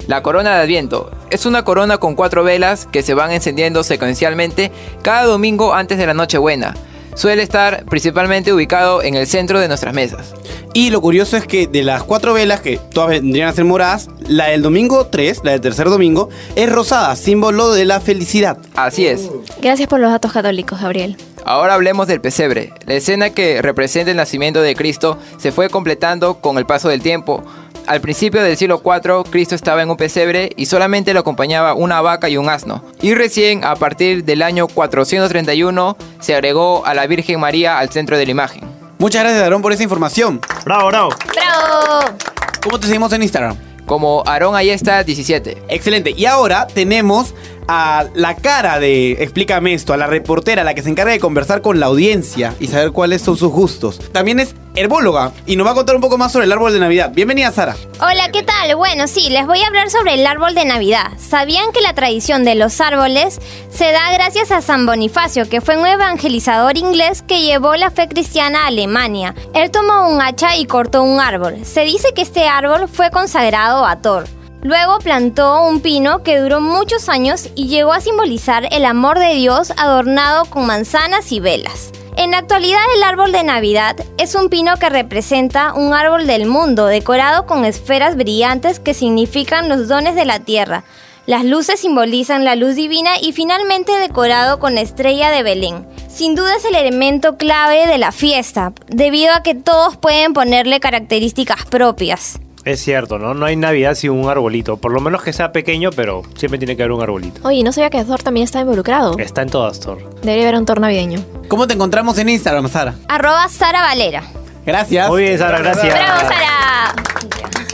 La 0.07 0.21
corona 0.21 0.55
de 0.55 0.61
Adviento 0.61 1.11
es 1.31 1.47
una 1.47 1.65
corona 1.65 1.97
con 1.97 2.13
cuatro 2.13 2.43
velas 2.43 2.87
que 2.91 3.01
se 3.01 3.15
van 3.15 3.31
encendiendo 3.31 3.83
secuencialmente 3.83 4.71
cada 5.01 5.23
domingo 5.23 5.73
antes 5.73 5.97
de 5.97 6.05
la 6.05 6.13
Nochebuena. 6.13 6.75
Suele 7.15 7.43
estar 7.43 7.85
principalmente 7.85 8.53
ubicado 8.53 9.01
en 9.01 9.15
el 9.15 9.25
centro 9.25 9.59
de 9.59 9.67
nuestras 9.67 9.93
mesas. 9.93 10.33
Y 10.73 10.89
lo 10.89 10.99
curioso 10.99 11.37
es 11.37 11.47
que 11.47 11.67
de 11.67 11.83
las 11.83 12.03
cuatro 12.03 12.33
velas, 12.33 12.59
que 12.59 12.77
todas 12.77 13.09
vendrían 13.09 13.47
a 13.47 13.53
ser 13.53 13.63
moradas, 13.63 14.09
la 14.27 14.47
del 14.47 14.61
domingo 14.61 15.07
3, 15.07 15.41
la 15.43 15.51
del 15.51 15.61
tercer 15.61 15.89
domingo, 15.89 16.27
es 16.57 16.69
rosada, 16.69 17.15
símbolo 17.15 17.71
de 17.71 17.85
la 17.85 18.01
felicidad. 18.01 18.57
Así 18.75 19.07
es. 19.07 19.29
Gracias 19.61 19.87
por 19.87 20.01
los 20.01 20.11
datos 20.11 20.33
católicos, 20.33 20.81
Gabriel. 20.81 21.15
Ahora 21.45 21.75
hablemos 21.75 22.07
del 22.07 22.19
pesebre. 22.19 22.73
La 22.87 22.95
escena 22.95 23.29
que 23.29 23.61
representa 23.61 24.11
el 24.11 24.17
nacimiento 24.17 24.61
de 24.61 24.75
Cristo 24.75 25.17
se 25.37 25.53
fue 25.53 25.69
completando 25.69 26.41
con 26.41 26.57
el 26.57 26.65
paso 26.65 26.89
del 26.89 27.01
tiempo. 27.01 27.43
Al 27.87 28.01
principio 28.01 28.41
del 28.41 28.57
siglo 28.57 28.81
IV, 28.83 29.29
Cristo 29.29 29.53
estaba 29.53 29.83
en 29.83 29.89
un 29.91 29.97
pesebre 29.97 30.51
y 30.55 30.65
solamente 30.65 31.13
lo 31.13 31.19
acompañaba 31.19 31.75
una 31.75 32.01
vaca 32.01 32.29
y 32.29 32.37
un 32.37 32.49
asno. 32.49 32.83
Y 33.01 33.13
recién, 33.13 33.63
a 33.63 33.75
partir 33.75 34.23
del 34.25 34.41
año 34.41 34.67
431, 34.67 35.95
se 36.19 36.33
agregó 36.33 36.83
a 36.85 36.95
la 36.95 37.05
Virgen 37.05 37.39
María 37.39 37.77
al 37.77 37.89
centro 37.91 38.17
de 38.17 38.25
la 38.25 38.31
imagen. 38.31 38.63
Muchas 38.97 39.21
gracias, 39.21 39.43
Aarón, 39.43 39.61
por 39.61 39.71
esa 39.71 39.83
información. 39.83 40.41
Bravo, 40.63 40.87
bravo. 40.87 41.09
¡Bravo! 41.31 42.17
¿Cómo 42.63 42.79
te 42.79 42.87
seguimos 42.87 43.13
en 43.13 43.21
Instagram? 43.21 43.55
Como 43.85 44.23
Aarón 44.25 44.55
ahí 44.55 44.71
está 44.71 45.03
17. 45.03 45.63
Excelente. 45.69 46.11
Y 46.17 46.25
ahora 46.25 46.65
tenemos 46.65 47.35
a 47.67 48.05
la 48.13 48.35
cara 48.35 48.79
de 48.79 49.13
Explícame 49.13 49.73
esto, 49.73 49.93
a 49.93 49.97
la 49.97 50.07
reportera, 50.07 50.63
la 50.63 50.73
que 50.73 50.83
se 50.83 50.89
encarga 50.89 51.11
de 51.11 51.19
conversar 51.19 51.61
con 51.61 51.79
la 51.79 51.87
audiencia 51.87 52.53
y 52.59 52.67
saber 52.67 52.91
cuáles 52.91 53.21
son 53.21 53.37
sus 53.37 53.51
gustos. 53.51 53.99
También 54.11 54.39
es 54.39 54.55
herbóloga 54.75 55.31
y 55.45 55.55
nos 55.55 55.65
va 55.65 55.71
a 55.71 55.75
contar 55.75 55.95
un 55.95 56.01
poco 56.01 56.17
más 56.17 56.31
sobre 56.31 56.45
el 56.45 56.51
árbol 56.51 56.73
de 56.73 56.79
Navidad. 56.79 57.11
Bienvenida, 57.13 57.51
Sara. 57.51 57.75
Hola, 58.01 58.29
¿qué 58.31 58.43
tal? 58.43 58.75
Bueno, 58.75 59.07
sí, 59.07 59.29
les 59.29 59.47
voy 59.47 59.61
a 59.61 59.67
hablar 59.67 59.89
sobre 59.89 60.15
el 60.15 60.27
árbol 60.27 60.53
de 60.53 60.65
Navidad. 60.65 61.11
¿Sabían 61.17 61.71
que 61.71 61.81
la 61.81 61.93
tradición 61.93 62.43
de 62.43 62.55
los 62.55 62.81
árboles 62.81 63.39
se 63.71 63.91
da 63.91 64.11
gracias 64.13 64.51
a 64.51 64.61
San 64.61 64.85
Bonifacio, 64.85 65.47
que 65.47 65.61
fue 65.61 65.77
un 65.77 65.87
evangelizador 65.87 66.77
inglés 66.77 67.21
que 67.21 67.41
llevó 67.41 67.75
la 67.75 67.91
fe 67.91 68.07
cristiana 68.07 68.63
a 68.63 68.67
Alemania? 68.67 69.33
Él 69.53 69.71
tomó 69.71 70.09
un 70.09 70.21
hacha 70.21 70.57
y 70.57 70.65
cortó 70.65 71.03
un 71.03 71.19
árbol. 71.19 71.65
Se 71.65 71.81
dice 71.81 72.09
que 72.13 72.21
este 72.21 72.47
árbol 72.47 72.87
fue 72.89 73.11
consagrado 73.11 73.85
a 73.85 74.01
Thor. 74.01 74.25
Luego 74.65 74.97
plantó 74.97 75.61
un 75.61 75.79
pino 75.79 76.23
que 76.23 76.39
duró 76.39 76.59
muchos 76.59 77.07
años 77.07 77.49
y 77.53 77.67
llegó 77.67 77.93
a 77.93 78.01
simbolizar 78.01 78.67
el 78.71 78.85
amor 78.85 79.19
de 79.19 79.35
Dios 79.35 79.71
adornado 79.77 80.45
con 80.45 80.65
manzanas 80.65 81.31
y 81.31 81.39
velas. 81.39 81.91
En 82.17 82.31
la 82.31 82.39
actualidad 82.39 82.81
el 82.95 83.03
árbol 83.03 83.31
de 83.31 83.43
Navidad 83.43 83.95
es 84.17 84.33
un 84.33 84.49
pino 84.49 84.75
que 84.77 84.89
representa 84.89 85.75
un 85.75 85.93
árbol 85.93 86.25
del 86.25 86.47
mundo 86.47 86.87
decorado 86.87 87.45
con 87.45 87.63
esferas 87.63 88.15
brillantes 88.15 88.79
que 88.79 88.95
significan 88.95 89.69
los 89.69 89.87
dones 89.87 90.15
de 90.15 90.25
la 90.25 90.39
tierra. 90.39 90.83
Las 91.27 91.45
luces 91.45 91.79
simbolizan 91.79 92.43
la 92.43 92.55
luz 92.55 92.73
divina 92.73 93.19
y 93.21 93.33
finalmente 93.33 93.91
decorado 93.99 94.57
con 94.57 94.73
la 94.73 94.81
estrella 94.81 95.29
de 95.29 95.43
Belén. 95.43 95.87
Sin 96.09 96.33
duda 96.33 96.55
es 96.55 96.65
el 96.65 96.73
elemento 96.73 97.37
clave 97.37 97.85
de 97.85 97.99
la 97.99 98.11
fiesta, 98.11 98.73
debido 98.87 99.31
a 99.31 99.43
que 99.43 99.53
todos 99.53 99.95
pueden 99.95 100.33
ponerle 100.33 100.79
características 100.79 101.65
propias. 101.65 102.39
Es 102.65 102.81
cierto, 102.81 103.19
¿no? 103.19 103.35
No 103.35 103.45
hay 103.45 103.55
Navidad 103.55 103.93
sin 103.93 104.09
un 104.09 104.27
arbolito. 104.27 104.77
Por 104.77 104.91
lo 104.91 104.99
menos 104.99 105.21
que 105.21 105.31
sea 105.33 105.51
pequeño, 105.51 105.91
pero 105.91 106.23
siempre 106.35 106.57
tiene 106.57 106.75
que 106.75 106.81
haber 106.81 106.93
un 106.93 107.01
arbolito. 107.03 107.47
Oye, 107.47 107.63
no 107.63 107.71
sabía 107.71 107.91
que 107.91 108.03
Thor 108.03 108.23
también 108.23 108.43
está 108.43 108.59
involucrado. 108.59 109.19
Está 109.19 109.43
en 109.43 109.49
todas, 109.49 109.79
Thor. 109.79 109.99
Debería 110.23 110.47
haber 110.47 110.59
un 110.59 110.65
Thor 110.65 110.79
navideño. 110.79 111.23
¿Cómo 111.47 111.67
te 111.67 111.75
encontramos 111.75 112.17
en 112.17 112.27
Instagram, 112.27 112.67
Sara? 112.67 112.95
Arroba 113.07 113.47
Sara 113.49 113.83
Valera. 113.83 114.23
Gracias. 114.65 115.07
Muy 115.09 115.21
bien, 115.21 115.37
Sara, 115.37 115.59
gracias. 115.59 115.93
¡Bravo, 115.93 116.21
Sara! 116.21 116.95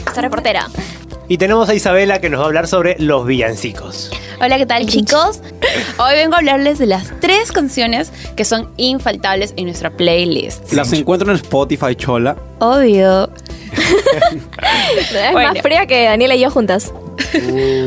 Esta 0.06 0.20
reportera. 0.20 0.68
Y 1.26 1.38
tenemos 1.38 1.70
a 1.70 1.74
Isabela 1.74 2.20
que 2.20 2.28
nos 2.28 2.40
va 2.40 2.44
a 2.44 2.46
hablar 2.48 2.68
sobre 2.68 2.96
los 2.98 3.24
villancicos. 3.26 4.10
Hola, 4.42 4.58
¿qué 4.58 4.66
tal 4.66 4.84
chicos? 4.84 5.40
Hoy 5.98 6.14
vengo 6.16 6.34
a 6.34 6.38
hablarles 6.38 6.78
de 6.78 6.84
las 6.84 7.18
tres 7.18 7.50
canciones 7.50 8.12
que 8.36 8.44
son 8.44 8.68
infaltables 8.76 9.54
en 9.56 9.64
nuestra 9.64 9.88
playlist. 9.88 10.70
Las 10.74 10.92
encuentro 10.92 11.30
en 11.30 11.36
Spotify, 11.36 11.94
chola. 11.96 12.36
Obvio. 12.58 13.30
Es 14.96 15.32
Bueno. 15.32 15.52
más 15.52 15.62
fría 15.62 15.86
que 15.86 16.04
Daniela 16.04 16.34
y 16.34 16.40
yo 16.40 16.50
juntas. 16.50 16.92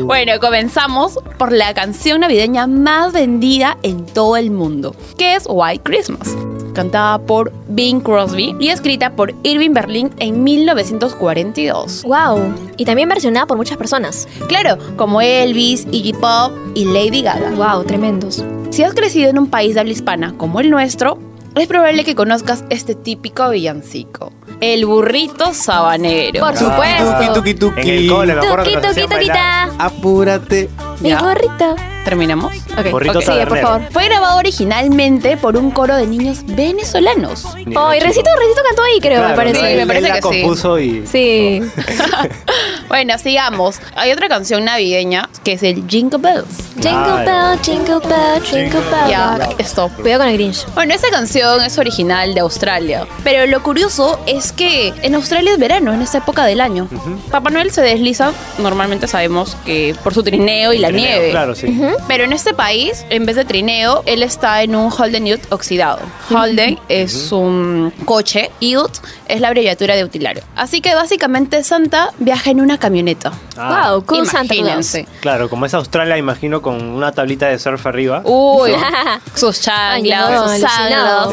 Bueno, 0.04 0.32
comenzamos 0.40 1.18
por 1.38 1.52
la 1.52 1.74
canción 1.74 2.20
navideña 2.20 2.66
más 2.66 3.12
vendida 3.12 3.76
en 3.82 4.06
todo 4.06 4.36
el 4.36 4.50
mundo, 4.50 4.94
que 5.18 5.34
es 5.34 5.44
White 5.48 5.82
Christmas, 5.84 6.34
cantada 6.74 7.18
por 7.18 7.52
Bing 7.68 8.00
Crosby 8.00 8.54
y 8.60 8.68
escrita 8.68 9.10
por 9.10 9.34
Irving 9.42 9.72
Berlin 9.72 10.10
en 10.18 10.42
1942. 10.44 12.02
¡Wow! 12.04 12.54
Y 12.76 12.84
también 12.84 13.08
versionada 13.08 13.46
por 13.46 13.56
muchas 13.56 13.76
personas. 13.76 14.28
Claro, 14.48 14.78
como 14.96 15.20
Elvis, 15.20 15.86
Iggy 15.90 16.12
Pop 16.14 16.52
y 16.74 16.84
Lady 16.84 17.22
Gaga. 17.22 17.50
¡Wow! 17.50 17.84
Tremendos. 17.84 18.44
Si 18.70 18.82
has 18.82 18.94
crecido 18.94 19.30
en 19.30 19.38
un 19.38 19.48
país 19.48 19.74
de 19.74 19.80
habla 19.80 19.92
hispana 19.92 20.34
como 20.36 20.60
el 20.60 20.70
nuestro, 20.70 21.18
es 21.56 21.66
probable 21.68 22.04
que 22.04 22.14
conozcas 22.14 22.64
este 22.70 22.94
típico 22.94 23.50
villancico. 23.50 24.32
El 24.60 24.86
burrito 24.86 25.52
sabanero. 25.52 26.40
Por 26.40 26.56
supuesto. 26.56 27.14
Tuki, 27.34 27.34
tuki, 27.34 27.54
tuki. 27.54 27.80
En 27.80 27.88
el 27.88 28.08
cole 28.08 28.34
me 28.34 28.40
acuerdo 28.40 28.64
que 28.64 28.70
Tuki, 28.70 28.74
nos 28.74 28.82
tuki, 28.82 28.90
hacían 29.04 29.08
bailar. 29.10 29.66
tuquita. 29.68 29.84
Apúrate. 29.84 30.70
Mi 31.00 31.08
Ya. 31.10 31.20
gorrito. 31.20 31.76
¿Terminamos? 32.04 32.54
Ok, 32.78 32.90
Burrito 32.92 33.18
ok, 33.18 33.24
sigue, 33.24 33.38
por 33.38 33.58
tabernero. 33.58 33.66
favor. 33.68 33.82
Fue 33.92 34.04
grabado 34.04 34.38
originalmente 34.38 35.36
por 35.36 35.56
un 35.56 35.72
coro 35.72 35.96
de 35.96 36.06
niños 36.06 36.38
venezolanos. 36.46 37.44
Oh, 37.44 37.92
y 37.92 37.98
Recito, 37.98 38.30
Recito 38.38 38.62
cantó 38.64 38.82
ahí, 38.84 39.00
creo, 39.00 39.18
Claro, 39.18 39.28
me 39.30 39.34
parece. 39.34 39.58
Sí, 39.60 39.66
él- 39.66 39.76
me 39.76 39.82
él 39.82 39.88
parece 39.88 40.08
la 40.08 40.14
que 40.14 40.22
sí. 40.22 40.22
compuso 40.42 40.78
y 40.78 41.04
Sí. 41.06 41.62
Bueno, 42.88 43.18
sigamos. 43.18 43.80
Hay 43.94 44.12
otra 44.12 44.28
canción 44.28 44.64
navideña 44.64 45.28
que 45.44 45.52
es 45.52 45.62
el 45.62 45.86
Jingle 45.88 46.18
Bells. 46.18 46.66
Jingle 46.80 47.24
bell, 47.24 47.58
jingle 47.62 48.00
bell, 48.06 48.42
jingle 48.42 48.80
bell. 48.90 49.10
Ya, 49.10 49.38
stop. 49.60 49.90
Cuidado 49.94 50.24
con 50.24 50.28
el 50.28 50.34
Grinch. 50.34 50.66
Bueno, 50.74 50.94
esta 50.94 51.08
canción 51.08 51.62
es 51.62 51.78
original 51.78 52.34
de 52.34 52.40
Australia. 52.40 53.06
Pero 53.24 53.46
lo 53.46 53.62
curioso 53.62 54.20
es 54.26 54.52
que 54.52 54.92
en 55.02 55.14
Australia 55.14 55.52
es 55.52 55.58
verano, 55.58 55.94
en 55.94 56.02
esta 56.02 56.18
época 56.18 56.44
del 56.44 56.60
año. 56.60 56.86
Papá 57.30 57.50
Noel 57.50 57.70
se 57.70 57.80
desliza, 57.80 58.32
normalmente 58.58 59.06
sabemos 59.06 59.56
que 59.64 59.96
por 60.04 60.12
su 60.12 60.22
trineo 60.22 60.74
y 60.74 60.78
la 60.78 60.88
Trineo, 60.88 61.06
nieve. 61.06 61.30
Claro, 61.30 61.54
sí. 61.54 61.80
Pero 62.08 62.24
en 62.24 62.32
este 62.34 62.52
país, 62.52 63.06
en 63.08 63.24
vez 63.24 63.36
de 63.36 63.46
trineo, 63.46 64.02
él 64.04 64.22
está 64.22 64.62
en 64.62 64.76
un 64.76 64.92
Holden 64.92 65.32
Ute 65.32 65.46
oxidado. 65.50 66.00
Holden 66.30 66.78
es 66.88 67.32
un 67.32 67.92
coche 68.04 68.50
y 68.60 68.76
Ute 68.76 69.00
es 69.28 69.40
la 69.40 69.48
abreviatura 69.48 69.96
de 69.96 70.04
utilario. 70.04 70.42
Así 70.54 70.80
que 70.82 70.94
básicamente 70.94 71.64
Santa 71.64 72.12
viaja 72.18 72.50
en 72.50 72.60
una 72.60 72.75
camioneta. 72.78 73.32
Ah, 73.56 73.92
wow, 73.92 74.04
cool 74.04 74.26
Santa 74.28 74.54
Claus. 74.54 74.96
Claro, 75.20 75.48
como 75.48 75.66
es 75.66 75.74
Australia, 75.74 76.16
imagino 76.16 76.62
con 76.62 76.82
una 76.82 77.12
tablita 77.12 77.46
de 77.46 77.58
surf 77.58 77.84
arriba. 77.86 78.22
Uy, 78.24 78.72
sus 79.34 79.60
chanclas, 79.60 80.52
sus 80.52 80.60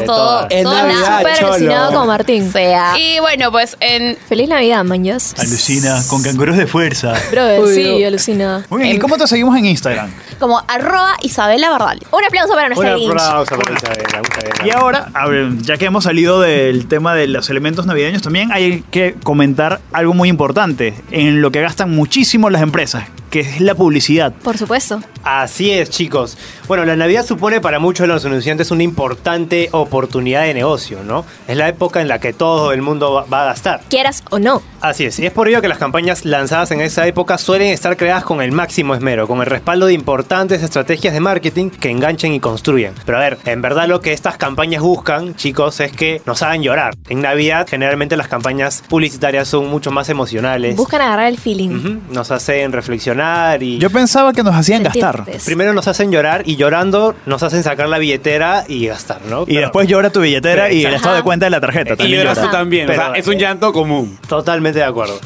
De 0.00 0.06
todo. 0.06 0.46
Es 0.50 0.62
todo 0.64 0.74
Navidad, 0.74 1.18
Súper 1.18 1.34
cholo. 1.36 1.48
alucinado 1.52 1.92
como 1.92 2.06
Martín. 2.06 2.50
sea. 2.52 2.98
Y 2.98 3.18
bueno, 3.20 3.50
pues 3.50 3.76
en 3.80 4.16
Feliz 4.28 4.48
Navidad, 4.48 4.84
maños. 4.84 5.34
Alucina 5.38 6.02
con 6.08 6.22
canguros 6.22 6.56
de 6.56 6.66
fuerza. 6.66 7.14
Brother, 7.30 7.60
Uy, 7.60 7.74
sí, 7.74 8.00
no. 8.00 8.06
alucina. 8.06 8.66
Muy 8.70 8.82
bien, 8.82 8.96
¿y 8.96 8.98
cómo 8.98 9.16
te 9.16 9.26
seguimos 9.26 9.56
en 9.56 9.66
Instagram? 9.66 10.10
como 10.40 10.62
arroba 10.66 11.14
Isabela 11.22 11.70
Bardal. 11.70 12.00
Un 12.10 12.24
aplauso 12.24 12.54
para 12.54 12.66
Un 12.66 12.74
nuestra 12.74 12.92
Grinch. 12.96 13.10
aplauso 13.10 13.56
para 13.56 13.72
Isabela, 13.72 14.20
Isabela. 14.28 14.66
Y 14.66 14.70
ahora, 14.70 15.08
a 15.14 15.28
ver, 15.28 15.56
ya 15.62 15.76
que 15.78 15.84
hemos 15.86 16.04
salido 16.04 16.40
del 16.40 16.86
tema 16.88 17.14
de 17.14 17.28
los 17.28 17.48
elementos 17.50 17.86
navideños, 17.86 18.20
también 18.20 18.50
hay 18.52 18.82
que 18.90 19.14
comentar 19.22 19.80
algo 19.92 20.12
muy 20.12 20.28
importante 20.28 20.94
en 21.12 21.33
lo 21.40 21.50
que 21.50 21.60
gastan 21.60 21.90
muchísimo 21.90 22.50
las 22.50 22.62
empresas, 22.62 23.04
que 23.34 23.40
es 23.40 23.60
la 23.60 23.74
publicidad. 23.74 24.32
Por 24.32 24.56
supuesto. 24.56 25.00
Así 25.24 25.72
es, 25.72 25.90
chicos. 25.90 26.38
Bueno, 26.68 26.84
la 26.84 26.94
Navidad 26.94 27.26
supone 27.26 27.60
para 27.60 27.80
muchos 27.80 28.06
de 28.06 28.12
los 28.14 28.24
anunciantes 28.24 28.70
una 28.70 28.84
importante 28.84 29.70
oportunidad 29.72 30.42
de 30.44 30.54
negocio, 30.54 31.02
¿no? 31.02 31.24
Es 31.48 31.56
la 31.56 31.68
época 31.68 32.00
en 32.00 32.06
la 32.06 32.20
que 32.20 32.32
todo 32.32 32.72
el 32.72 32.80
mundo 32.80 33.26
va- 33.28 33.42
a 33.42 33.44
gastar. 33.46 33.80
Quieras 33.90 34.22
o 34.30 34.38
no. 34.38 34.62
Así 34.80 35.04
es, 35.06 35.18
y 35.18 35.26
es 35.26 35.32
por 35.32 35.48
ello 35.48 35.60
que 35.60 35.66
las 35.66 35.78
campañas 35.78 36.24
lanzadas 36.24 36.70
en 36.70 36.80
esa 36.80 37.08
época 37.08 37.36
suelen 37.38 37.68
estar 37.72 37.96
creadas 37.96 38.22
con 38.22 38.40
el 38.40 38.52
máximo 38.52 38.94
esmero, 38.94 39.26
con 39.26 39.40
el 39.40 39.46
respaldo 39.46 39.86
de 39.86 39.94
importantes 39.94 40.62
estrategias 40.62 41.12
de 41.12 41.18
marketing 41.18 41.70
que 41.70 41.90
enganchen 41.90 42.32
y 42.34 42.38
construyen. 42.38 42.92
Pero 43.04 43.18
a 43.18 43.20
ver, 43.22 43.38
en 43.46 43.62
verdad 43.62 43.88
lo 43.88 44.00
que 44.00 44.12
estas 44.12 44.36
campañas 44.36 44.80
buscan, 44.80 45.34
chicos, 45.34 45.80
es 45.80 45.90
que 45.90 46.22
nos 46.24 46.40
hagan 46.44 46.62
llorar. 46.62 46.94
En 47.08 47.20
Navidad, 47.20 47.66
generalmente 47.68 48.16
las 48.16 48.28
campañas 48.28 48.84
publicitarias 48.88 49.48
son 49.48 49.68
mucho 49.68 49.90
más 49.90 50.08
emocionales. 50.08 50.76
Buscan 50.76 51.00
agarrar 51.00 51.26
el 51.26 51.38
feeling. 51.38 51.98
Nos 52.10 52.30
hacen 52.30 52.70
reflexionar 52.70 53.23
y... 53.62 53.78
Yo 53.78 53.90
pensaba 53.90 54.32
que 54.32 54.42
nos 54.42 54.54
hacían 54.54 54.82
gastar. 54.82 55.24
Primero 55.44 55.72
nos 55.74 55.88
hacen 55.88 56.10
llorar 56.12 56.42
y 56.46 56.56
llorando 56.56 57.14
nos 57.26 57.42
hacen 57.42 57.62
sacar 57.62 57.88
la 57.88 57.98
billetera 57.98 58.64
y 58.68 58.86
gastar, 58.86 59.20
¿no? 59.28 59.42
Y 59.42 59.46
Pero- 59.46 59.60
después 59.62 59.88
llora 59.88 60.10
tu 60.10 60.20
billetera 60.20 60.70
y 60.70 60.80
el 60.80 60.86
Exacto. 60.86 60.96
estado 60.96 61.16
de 61.16 61.22
cuenta 61.22 61.46
de 61.46 61.50
la 61.50 61.60
tarjeta. 61.60 61.94
Y 61.94 61.96
También 61.96 62.20
lloras 62.20 62.38
llora. 62.38 62.50
tú 62.50 62.56
también. 62.56 62.84
o 62.84 62.92
Pero- 62.92 63.02
sea, 63.02 63.12
es 63.14 63.26
un 63.28 63.34
llanto 63.38 63.72
común. 63.72 64.18
Totalmente 64.28 64.78
de 64.78 64.84
acuerdo. 64.84 65.18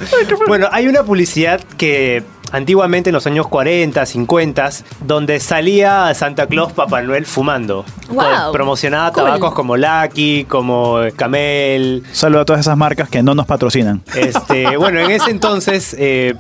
Bueno, 0.47 0.69
hay 0.73 0.87
una 0.87 1.03
publicidad 1.03 1.61
que 1.77 2.23
antiguamente 2.51 3.11
en 3.11 3.15
los 3.15 3.27
años 3.27 3.47
40, 3.47 4.07
50, 4.07 4.71
donde 5.05 5.39
salía 5.39 6.15
Santa 6.15 6.47
Claus 6.47 6.73
Papá 6.73 7.03
Noel 7.03 7.27
fumando. 7.27 7.85
Wow. 8.09 8.17
Con- 8.25 8.53
Promocionaba 8.53 9.13
Cool. 9.13 9.25
tabacos 9.25 9.53
como 9.55 9.77
Lucky, 9.77 10.45
como 10.49 10.99
Camel. 11.17 12.03
Saludo 12.13 12.41
a 12.41 12.45
todas 12.47 12.61
esas 12.61 12.77
marcas 12.77 13.09
que 13.11 13.23
no 13.23 13.35
nos 13.35 13.45
patrocinan. 13.47 14.03
Este, 14.15 14.77
bueno, 14.79 14.99
en 15.01 15.11
ese 15.11 15.31
entonces 15.31 15.95
eh, 15.99 16.35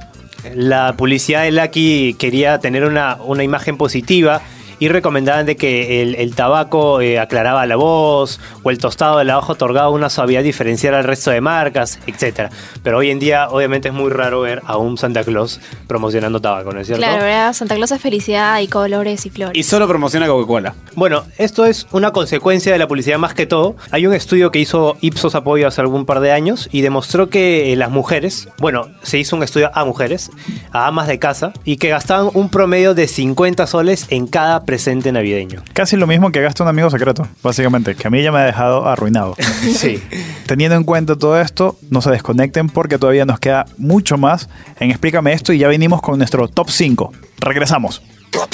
la 0.54 0.94
publicidad 0.96 1.42
de 1.42 1.52
Lucky 1.52 2.14
quería 2.18 2.58
tener 2.58 2.84
una, 2.84 3.16
una 3.22 3.42
imagen 3.42 3.76
positiva 3.76 4.42
y 4.78 4.88
recomendaban 4.88 5.46
de 5.46 5.56
que 5.56 6.02
el, 6.02 6.14
el 6.14 6.34
tabaco 6.34 7.00
eh, 7.00 7.18
aclaraba 7.18 7.66
la 7.66 7.76
voz 7.76 8.40
o 8.62 8.70
el 8.70 8.78
tostado 8.78 9.18
de 9.18 9.24
la 9.24 9.38
hoja 9.38 9.52
otorgaba 9.52 9.90
una 9.90 10.10
suavidad 10.10 10.42
diferencial 10.42 10.94
al 10.94 11.04
resto 11.04 11.30
de 11.30 11.40
marcas, 11.40 11.98
etc. 12.06 12.50
Pero 12.82 12.98
hoy 12.98 13.10
en 13.10 13.18
día 13.18 13.48
obviamente 13.48 13.88
es 13.88 13.94
muy 13.94 14.10
raro 14.10 14.40
ver 14.40 14.62
a 14.66 14.76
un 14.76 14.98
Santa 14.98 15.24
Claus 15.24 15.60
promocionando 15.86 16.40
tabaco, 16.40 16.72
¿no 16.72 16.80
es 16.80 16.86
cierto? 16.86 17.02
Claro, 17.02 17.22
¿verdad? 17.22 17.52
Santa 17.52 17.74
Claus 17.74 17.92
es 17.92 18.00
felicidad 18.00 18.60
y 18.60 18.68
colores 18.68 19.24
y 19.26 19.30
flores. 19.30 19.56
Y 19.56 19.62
solo 19.62 19.88
promociona 19.88 20.26
Coca-Cola. 20.26 20.74
Bueno, 20.94 21.24
esto 21.38 21.66
es 21.66 21.86
una 21.92 22.12
consecuencia 22.12 22.72
de 22.72 22.78
la 22.78 22.88
publicidad 22.88 23.18
más 23.18 23.34
que 23.34 23.46
todo. 23.46 23.76
Hay 23.90 24.06
un 24.06 24.14
estudio 24.14 24.50
que 24.50 24.58
hizo 24.58 24.96
Ipsos 25.00 25.34
Apoyo 25.34 25.66
hace 25.66 25.80
algún 25.80 26.06
par 26.06 26.20
de 26.20 26.32
años 26.32 26.68
y 26.72 26.80
demostró 26.80 27.28
que 27.30 27.72
eh, 27.72 27.76
las 27.76 27.90
mujeres, 27.90 28.48
bueno, 28.58 28.88
se 29.02 29.18
hizo 29.18 29.36
un 29.36 29.42
estudio 29.42 29.70
a 29.74 29.84
mujeres, 29.84 30.30
a 30.72 30.86
amas 30.86 31.08
de 31.08 31.18
casa, 31.18 31.52
y 31.64 31.76
que 31.76 31.88
gastaban 31.88 32.30
un 32.34 32.48
promedio 32.48 32.94
de 32.94 33.08
50 33.08 33.66
soles 33.66 34.06
en 34.10 34.26
cada 34.26 34.64
presente 34.68 35.10
navideño. 35.12 35.62
Casi 35.72 35.96
lo 35.96 36.06
mismo 36.06 36.30
que 36.30 36.42
gasta 36.42 36.62
un 36.62 36.68
amigo 36.68 36.90
secreto, 36.90 37.26
básicamente, 37.42 37.94
que 37.94 38.06
a 38.06 38.10
mí 38.10 38.22
ya 38.22 38.30
me 38.30 38.40
ha 38.40 38.44
dejado 38.44 38.86
arruinado. 38.86 39.34
Sí. 39.78 40.02
Teniendo 40.46 40.76
en 40.76 40.84
cuenta 40.84 41.16
todo 41.16 41.40
esto, 41.40 41.78
no 41.88 42.02
se 42.02 42.10
desconecten 42.10 42.68
porque 42.68 42.98
todavía 42.98 43.24
nos 43.24 43.40
queda 43.40 43.64
mucho 43.78 44.18
más 44.18 44.50
en 44.78 44.90
Explícame 44.90 45.32
esto 45.32 45.54
y 45.54 45.58
ya 45.58 45.68
venimos 45.68 46.02
con 46.02 46.18
nuestro 46.18 46.48
top 46.48 46.68
5. 46.68 47.12
Regresamos. 47.40 48.02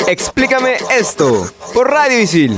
Explícame 0.06 0.76
esto 0.96 1.50
por 1.72 1.90
Radio 1.90 2.20
Isil. 2.20 2.56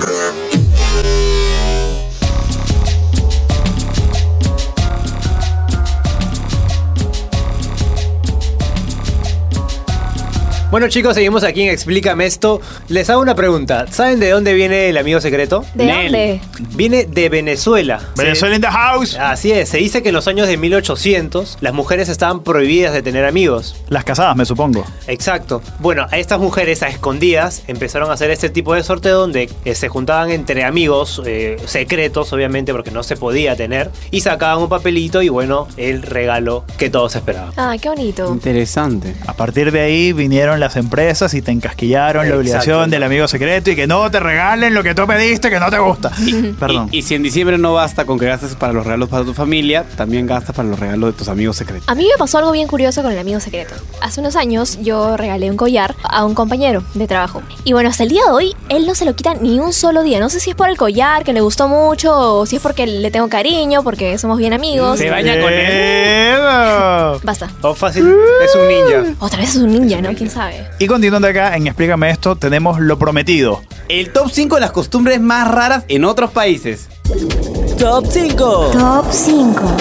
Bueno 10.77 10.89
chicos, 10.89 11.15
seguimos 11.15 11.43
aquí 11.43 11.63
en 11.63 11.71
Explícame 11.71 12.27
esto. 12.27 12.61
Les 12.89 13.09
hago 13.09 13.23
una 13.23 13.35
pregunta. 13.35 13.87
¿Saben 13.91 14.21
de 14.21 14.29
dónde 14.29 14.53
viene 14.53 14.91
el 14.91 14.99
amigo 14.99 15.23
secreto? 15.23 15.65
¿De 15.73 15.87
Nel. 15.87 16.13
dónde? 16.13 16.41
Viene 16.75 17.05
de 17.05 17.31
Venezuela. 17.31 17.99
Venezuela 18.15 18.57
in 18.57 18.61
the 18.61 18.69
house. 18.69 19.17
Así 19.17 19.53
es, 19.53 19.71
se 19.71 19.79
dice 19.79 20.03
que 20.03 20.11
en 20.11 20.15
los 20.15 20.29
años 20.29 20.47
de 20.47 20.59
1800 20.59 21.57
las 21.63 21.73
mujeres 21.73 22.11
estaban 22.11 22.43
prohibidas 22.43 22.93
de 22.93 23.01
tener 23.01 23.25
amigos. 23.25 23.75
Las 23.89 24.05
casadas, 24.05 24.37
me 24.37 24.45
supongo. 24.45 24.85
Exacto. 25.07 25.63
Bueno, 25.79 26.09
a 26.11 26.19
estas 26.19 26.41
mujeres 26.41 26.83
a 26.83 26.89
escondidas 26.89 27.63
empezaron 27.69 28.11
a 28.11 28.13
hacer 28.13 28.31
este 28.31 28.51
tipo 28.51 28.75
de 28.75 28.83
sorteo 28.83 29.21
donde 29.21 29.49
eh, 29.65 29.75
se 29.75 29.89
juntaban 29.89 30.31
entre 30.31 30.63
amigos 30.63 31.23
eh, 31.25 31.57
secretos, 31.65 32.35
obviamente, 32.35 32.73
porque 32.73 32.91
no 32.91 33.03
se 33.03 33.17
podía 33.17 33.57
tener, 33.57 33.91
y 34.11 34.21
sacaban 34.21 34.59
un 34.59 34.69
papelito 34.69 35.23
y 35.23 35.31
bueno, 35.31 35.69
el 35.79 36.03
regalo 36.03 36.65
que 36.77 36.91
todos 36.91 37.17
esperaban. 37.17 37.55
Ah, 37.57 37.77
qué 37.81 37.89
bonito. 37.89 38.31
Interesante. 38.31 39.15
A 39.27 39.33
partir 39.33 39.73
de 39.73 39.81
ahí 39.81 40.13
vinieron 40.13 40.61
las 40.61 40.66
empresas 40.75 41.33
y 41.35 41.43
te 41.43 41.53
encasquillaron 41.53 42.29
la 42.29 42.37
obligación 42.37 42.91
del 42.91 43.05
amigo 43.05 43.29
secreto 43.29 43.71
y 43.71 43.77
que 43.77 43.87
no 43.87 44.11
te 44.11 44.19
regalen 44.19 44.75
lo 44.75 44.83
que 44.83 44.95
tú 44.95 45.07
pediste 45.07 45.49
que 45.51 45.61
no 45.61 45.71
te 45.71 45.79
gusta. 45.79 46.11
Perdón. 46.59 46.89
Y, 46.91 46.99
y 46.99 47.03
si 47.03 47.15
en 47.15 47.23
diciembre 47.23 47.59
no 47.59 47.75
basta 47.75 48.05
con 48.05 48.19
que 48.19 48.27
gastes 48.27 48.57
para 48.57 48.73
los 48.73 48.85
regalos 48.85 49.09
para 49.09 49.25
tu 49.25 49.35
familia, 49.35 49.85
también 49.97 50.27
gastas 50.27 50.57
para 50.57 50.69
los 50.69 50.81
regalos 50.81 51.13
de 51.13 51.19
tus 51.19 51.29
amigos 51.29 51.57
secretos. 51.57 51.89
A 51.89 51.95
mí 51.95 52.09
me 52.11 52.19
pasó 52.19 52.39
algo 52.39 52.51
bien 52.51 52.67
curioso 52.67 53.03
con 53.03 53.13
el 53.13 53.19
amigo 53.19 53.39
secreto. 53.39 53.75
Hace 54.01 54.21
unos 54.21 54.35
años 54.35 54.79
yo 54.83 55.17
regalé 55.17 55.51
un 55.51 55.57
collar 55.57 55.95
a 56.03 56.25
un 56.25 56.35
compañero 56.35 56.83
de 56.95 57.07
trabajo. 57.07 57.43
Y 57.65 57.73
bueno, 57.73 57.91
hasta 57.91 58.03
el 58.03 58.09
día 58.09 58.23
de 58.25 58.31
hoy 58.33 58.57
él 58.71 58.87
no 58.87 58.95
se 58.95 59.05
lo 59.05 59.15
quita 59.15 59.35
ni 59.35 59.61
un 59.61 59.73
solo 59.73 60.03
día. 60.03 60.19
No 60.19 60.31
sé 60.31 60.41
si 60.41 60.51
es 60.51 60.57
por 60.57 60.71
el 60.71 60.77
collar, 60.77 61.25
que 61.25 61.33
le 61.33 61.41
gustó 61.43 61.69
mucho, 61.69 62.13
o 62.39 62.47
si 62.47 62.57
es 62.57 62.63
porque 62.63 62.87
le 62.87 63.11
tengo 63.11 63.29
cariño, 63.29 63.83
porque 63.83 64.17
somos 64.19 64.39
bien 64.39 64.53
amigos. 64.53 64.99
Se 64.99 65.11
baña 65.11 65.41
con 65.41 65.53
él. 65.53 66.39
Basta. 67.23 67.51
Oh, 67.63 67.75
fácil, 67.75 68.09
es 68.45 68.55
un 68.55 68.69
ninja. 68.69 69.15
Otra 69.19 69.41
vez 69.41 69.51
es 69.51 69.57
un 69.57 69.73
ninja, 69.73 70.01
¿no? 70.01 70.15
¿Quién 70.15 70.31
sabe? 70.31 70.56
Y 70.79 70.87
continuando 70.87 71.29
acá 71.29 71.57
en 71.57 71.67
Explícame 71.67 72.11
esto, 72.11 72.37
tenemos 72.37 72.81
lo 72.81 72.99
prometido. 72.99 73.63
El 73.89 74.13
top 74.13 74.31
5 74.31 74.57
de 74.57 74.61
las 74.61 74.73
costumbres 74.73 75.21
más 75.21 75.49
raras 75.49 75.85
en 75.89 76.05
otros 76.05 76.31
países. 76.31 76.89
Top 77.79 78.05
5. 78.09 78.71
Top 78.73 79.07
5. 79.11 79.77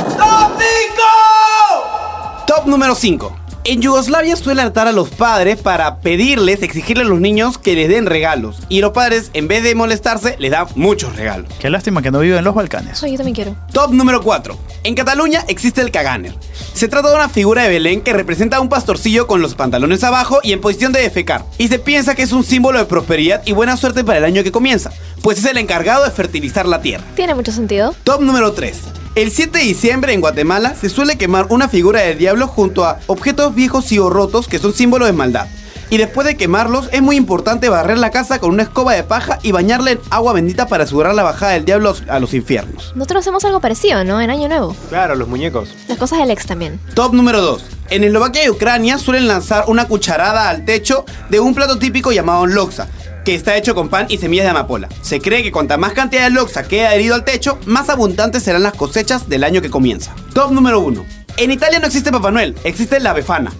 Top 2.46 2.66
número 2.68 2.94
5. 2.96 3.45
En 3.68 3.82
Yugoslavia 3.82 4.36
suele 4.36 4.62
atar 4.62 4.88
a 4.88 4.92
los 4.92 5.10
padres 5.10 5.60
para 5.60 5.98
pedirles, 5.98 6.62
exigirle 6.62 7.02
a 7.02 7.08
los 7.08 7.20
niños 7.20 7.58
que 7.58 7.74
les 7.74 7.90
den 7.90 8.06
regalos. 8.06 8.58
Y 8.70 8.80
los 8.80 8.92
padres, 8.92 9.32
en 9.34 9.48
vez 9.48 9.64
de 9.64 9.74
molestarse, 9.74 10.36
les 10.38 10.52
dan 10.52 10.68
muchos 10.76 11.16
regalos. 11.16 11.52
Qué 11.58 11.72
lástima 11.72 12.04
que 12.04 12.12
no 12.12 12.20
vive 12.20 12.38
en 12.38 12.44
los 12.44 12.54
Balcanes. 12.54 13.02
Ay, 13.02 13.14
yo 13.14 13.18
también 13.18 13.34
quiero. 13.34 13.56
Top 13.74 13.92
número 13.92 14.22
4. 14.22 14.56
En 14.84 14.94
Cataluña 14.94 15.44
existe 15.48 15.82
el 15.82 15.90
caganer. 15.90 16.36
Se 16.76 16.88
trata 16.88 17.10
de 17.10 17.16
una 17.16 17.28
figura 17.28 17.64
de 17.64 17.70
Belén 17.70 18.02
que 18.02 18.14
representa 18.14 18.58
a 18.58 18.62
un 18.62 18.70
pastorcillo 18.70 19.26
con 19.26 19.42
los 19.42 19.56
pantalones 19.56 20.04
abajo 20.04 20.42
y 20.44 20.54
en 20.54 20.62
posición 20.62 20.94
de 20.94 21.02
defecar. 21.02 21.44
Y 21.58 21.68
se 21.68 21.80
piensa 21.80 22.14
que 22.14 22.22
es 22.22 22.34
un 22.34 22.44
símbolo 22.44 22.78
de 22.78 22.86
prosperidad 22.86 23.42
y 23.46 23.54
buena 23.54 23.78
suerte 23.78 24.04
para 24.04 24.20
el 24.20 24.26
año 24.26 24.44
que 24.44 24.52
comienza, 24.52 24.92
pues 25.24 25.40
es 25.40 25.46
el 25.46 25.58
encargado 25.58 26.06
de 26.06 26.12
fertilizar 26.12 26.68
la 26.68 26.82
tierra. 26.82 27.04
Tiene 27.16 27.34
mucho 27.34 27.52
sentido. 27.52 27.96
Top 28.04 28.22
número 28.22 28.54
3. 28.54 29.05
El 29.16 29.32
7 29.32 29.60
de 29.60 29.64
diciembre 29.64 30.12
en 30.12 30.20
Guatemala 30.20 30.76
se 30.76 30.90
suele 30.90 31.18
quemar 31.18 31.48
una 31.50 31.70
figura 31.70 32.02
del 32.02 32.18
diablo 32.18 32.50
junto 32.50 32.84
a 32.84 33.00
objetos 33.08 33.56
viejos 33.56 33.90
y 33.94 33.98
o 33.98 34.10
rotos 34.10 34.50
que 34.50 34.60
son 34.60 34.74
símbolo 34.74 35.06
de 35.06 35.14
maldad. 35.14 35.48
Y 35.90 35.98
después 35.98 36.28
de 36.28 36.36
quemarlos 36.36 36.90
es 36.92 37.02
muy 37.02 37.16
importante 37.16 37.70
barrer 37.70 37.98
la 37.98 38.12
casa 38.12 38.40
con 38.40 38.50
una 38.50 38.64
escoba 38.64 38.92
de 38.92 39.04
paja 39.04 39.40
y 39.42 39.54
bañarla 39.54 39.92
en 39.92 40.02
agua 40.10 40.34
bendita 40.34 40.68
para 40.68 40.84
asegurar 40.84 41.16
la 41.16 41.24
bajada 41.24 41.54
del 41.54 41.64
diablo 41.64 41.96
a 42.10 42.20
los 42.20 42.34
infiernos. 42.34 42.92
Nosotros 42.94 43.22
hacemos 43.22 43.46
algo 43.46 43.62
parecido, 43.62 44.04
¿no? 44.04 44.20
En 44.20 44.30
Año 44.32 44.50
Nuevo. 44.50 44.76
Claro, 44.90 45.16
los 45.16 45.30
muñecos. 45.30 45.74
Las 45.88 45.98
cosas 45.98 46.20
del 46.20 46.32
ex 46.32 46.46
también. 46.46 46.78
Top 46.94 47.14
número 47.14 47.40
2. 47.40 47.64
En 47.92 48.04
Eslovaquia 48.04 48.44
y 48.44 48.50
Ucrania 48.50 48.98
suelen 48.98 49.30
lanzar 49.30 49.64
una 49.68 49.88
cucharada 49.88 50.50
al 50.50 50.66
techo 50.66 51.06
de 51.30 51.40
un 51.40 51.56
plato 51.56 51.80
típico 51.80 52.12
llamado 52.12 52.48
loxa, 52.48 52.90
que 53.26 53.36
está 53.36 53.58
hecho 53.58 53.76
con 53.76 53.90
pan 53.90 54.06
y 54.08 54.18
semillas 54.18 54.46
de 54.46 54.52
amapola. 54.52 54.88
Se 55.02 55.20
cree 55.20 55.44
que 55.44 55.52
cuanta 55.52 55.78
más 55.78 55.94
cantidad 55.94 56.24
de 56.24 56.30
loxa 56.30 56.64
quede 56.64 56.88
adherido 56.88 57.16
al 57.16 57.26
techo, 57.26 57.58
más 57.66 57.90
abundantes 57.90 58.44
serán 58.44 58.64
las 58.64 58.74
cosechas 58.74 59.28
del 59.28 59.44
año 59.44 59.62
que 59.62 59.70
comienza. 59.70 60.16
Top 60.34 60.52
número 60.52 60.80
1. 60.80 61.06
En 61.38 61.52
Italia 61.52 61.80
no 61.80 61.88
existe 61.88 62.12
Papá 62.12 62.32
Noel, 62.32 62.56
existe 62.64 63.00
la 63.02 63.12
befana. 63.12 63.52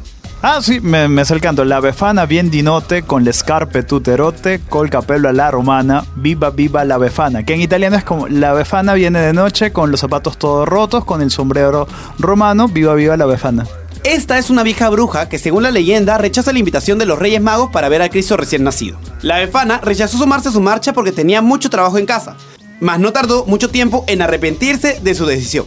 Ah, 0.42 0.62
sì, 0.62 0.80
me, 0.80 1.08
me 1.08 1.24
il 1.28 1.40
canto. 1.40 1.64
La 1.64 1.80
befana 1.80 2.28
bien 2.28 2.50
di 2.50 2.62
notte 2.62 3.04
con 3.04 3.24
le 3.24 3.32
scarpe 3.32 3.84
tuterotte, 3.84 4.62
col 4.70 4.90
capello 4.90 5.28
alla 5.28 5.50
romana, 5.50 6.06
viva 6.14 6.52
viva 6.52 6.84
la 6.84 7.00
befana. 7.00 7.42
Que 7.44 7.56
en 7.56 7.62
italiano 7.62 7.96
es 7.96 8.04
como 8.04 8.28
la 8.28 8.54
befana 8.54 8.94
viene 8.94 9.20
de 9.22 9.34
noche 9.34 9.72
con 9.72 9.90
los 9.90 10.02
zapatos 10.02 10.38
todos 10.38 10.68
rotos, 10.68 11.04
con 11.04 11.24
el 11.24 11.32
sombrero 11.32 11.88
romano, 12.20 12.68
viva 12.68 12.94
viva 12.94 13.18
la 13.18 13.26
befana. 13.26 13.66
Esta 14.06 14.38
es 14.38 14.52
una 14.52 14.62
vieja 14.62 14.88
bruja 14.90 15.28
que, 15.30 15.40
según 15.40 15.64
la 15.64 15.72
leyenda, 15.72 16.20
rechaza 16.20 16.54
la 16.54 16.60
invitación 16.60 17.00
de 17.00 17.08
los 17.08 17.18
Reyes 17.18 17.42
Magos 17.42 17.72
para 17.72 17.90
ver 17.90 18.04
a 18.04 18.10
Cristo 18.10 18.38
recién 18.38 18.64
nacido. 18.64 19.00
La 19.24 19.40
befana 19.40 19.80
rechazó 19.82 20.20
sumarse 20.20 20.50
a 20.50 20.52
su 20.52 20.62
marcha 20.62 20.94
porque 20.94 21.12
tenía 21.12 21.42
mucho 21.42 21.72
trabajo 21.72 21.98
en 21.98 22.06
casa, 22.06 22.38
mas 22.80 23.00
no 23.00 23.12
tardó 23.12 23.48
mucho 23.48 23.72
tiempo 23.72 24.06
en 24.08 24.22
arrepentirse 24.22 25.00
de 25.02 25.16
su 25.16 25.26
decisión. 25.26 25.66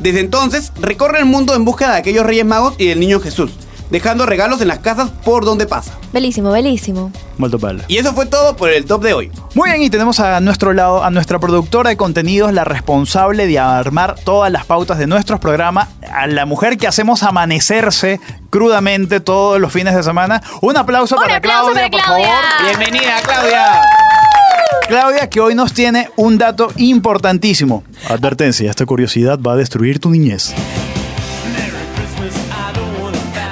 Desde 0.00 0.20
entonces, 0.20 0.72
recorre 0.80 1.18
el 1.18 1.26
mundo 1.26 1.54
en 1.54 1.66
búsqueda 1.66 1.92
de 1.92 1.98
aquellos 1.98 2.24
Reyes 2.24 2.46
Magos 2.46 2.76
y 2.78 2.86
del 2.86 2.98
niño 2.98 3.20
Jesús, 3.20 3.50
dejando 3.90 4.26
regalos 4.26 4.60
en 4.60 4.68
las 4.68 4.78
casas 4.80 5.10
por 5.24 5.44
donde 5.44 5.66
pasa. 5.66 5.92
Belísimo, 6.12 6.50
belísimo. 6.50 7.12
Molto 7.38 7.58
bello. 7.58 7.82
Y 7.88 7.98
eso 7.98 8.12
fue 8.14 8.26
todo 8.26 8.56
por 8.56 8.70
el 8.70 8.84
top 8.84 9.02
de 9.02 9.12
hoy. 9.12 9.30
Muy 9.54 9.70
bien, 9.70 9.82
y 9.82 9.90
tenemos 9.90 10.20
a 10.20 10.40
nuestro 10.40 10.72
lado 10.72 11.04
a 11.04 11.10
nuestra 11.10 11.38
productora 11.38 11.90
de 11.90 11.96
contenidos, 11.96 12.52
la 12.52 12.64
responsable 12.64 13.46
de 13.46 13.58
armar 13.58 14.16
todas 14.24 14.50
las 14.50 14.64
pautas 14.64 14.98
de 14.98 15.06
nuestros 15.06 15.38
programas, 15.40 15.88
a 16.12 16.26
la 16.26 16.46
mujer 16.46 16.78
que 16.78 16.86
hacemos 16.86 17.22
amanecerse 17.22 18.20
crudamente 18.50 19.20
todos 19.20 19.60
los 19.60 19.72
fines 19.72 19.94
de 19.94 20.02
semana. 20.02 20.42
Un 20.62 20.76
aplauso 20.76 21.16
Un 21.16 21.22
para 21.22 21.36
aplauso 21.36 21.72
Claudia, 21.72 21.90
para 21.90 21.90
por 21.90 22.06
Claudia. 22.06 22.26
favor. 22.28 22.66
Bienvenida, 22.78 23.12
Claudia. 23.22 23.82
Claudia, 24.88 25.28
que 25.28 25.40
hoy 25.40 25.54
nos 25.54 25.72
tiene 25.72 26.08
un 26.16 26.38
dato 26.38 26.68
importantísimo. 26.76 27.82
Advertencia, 28.08 28.70
esta 28.70 28.86
curiosidad 28.86 29.38
va 29.40 29.52
a 29.52 29.56
destruir 29.56 29.98
tu 29.98 30.10
niñez. 30.10 30.54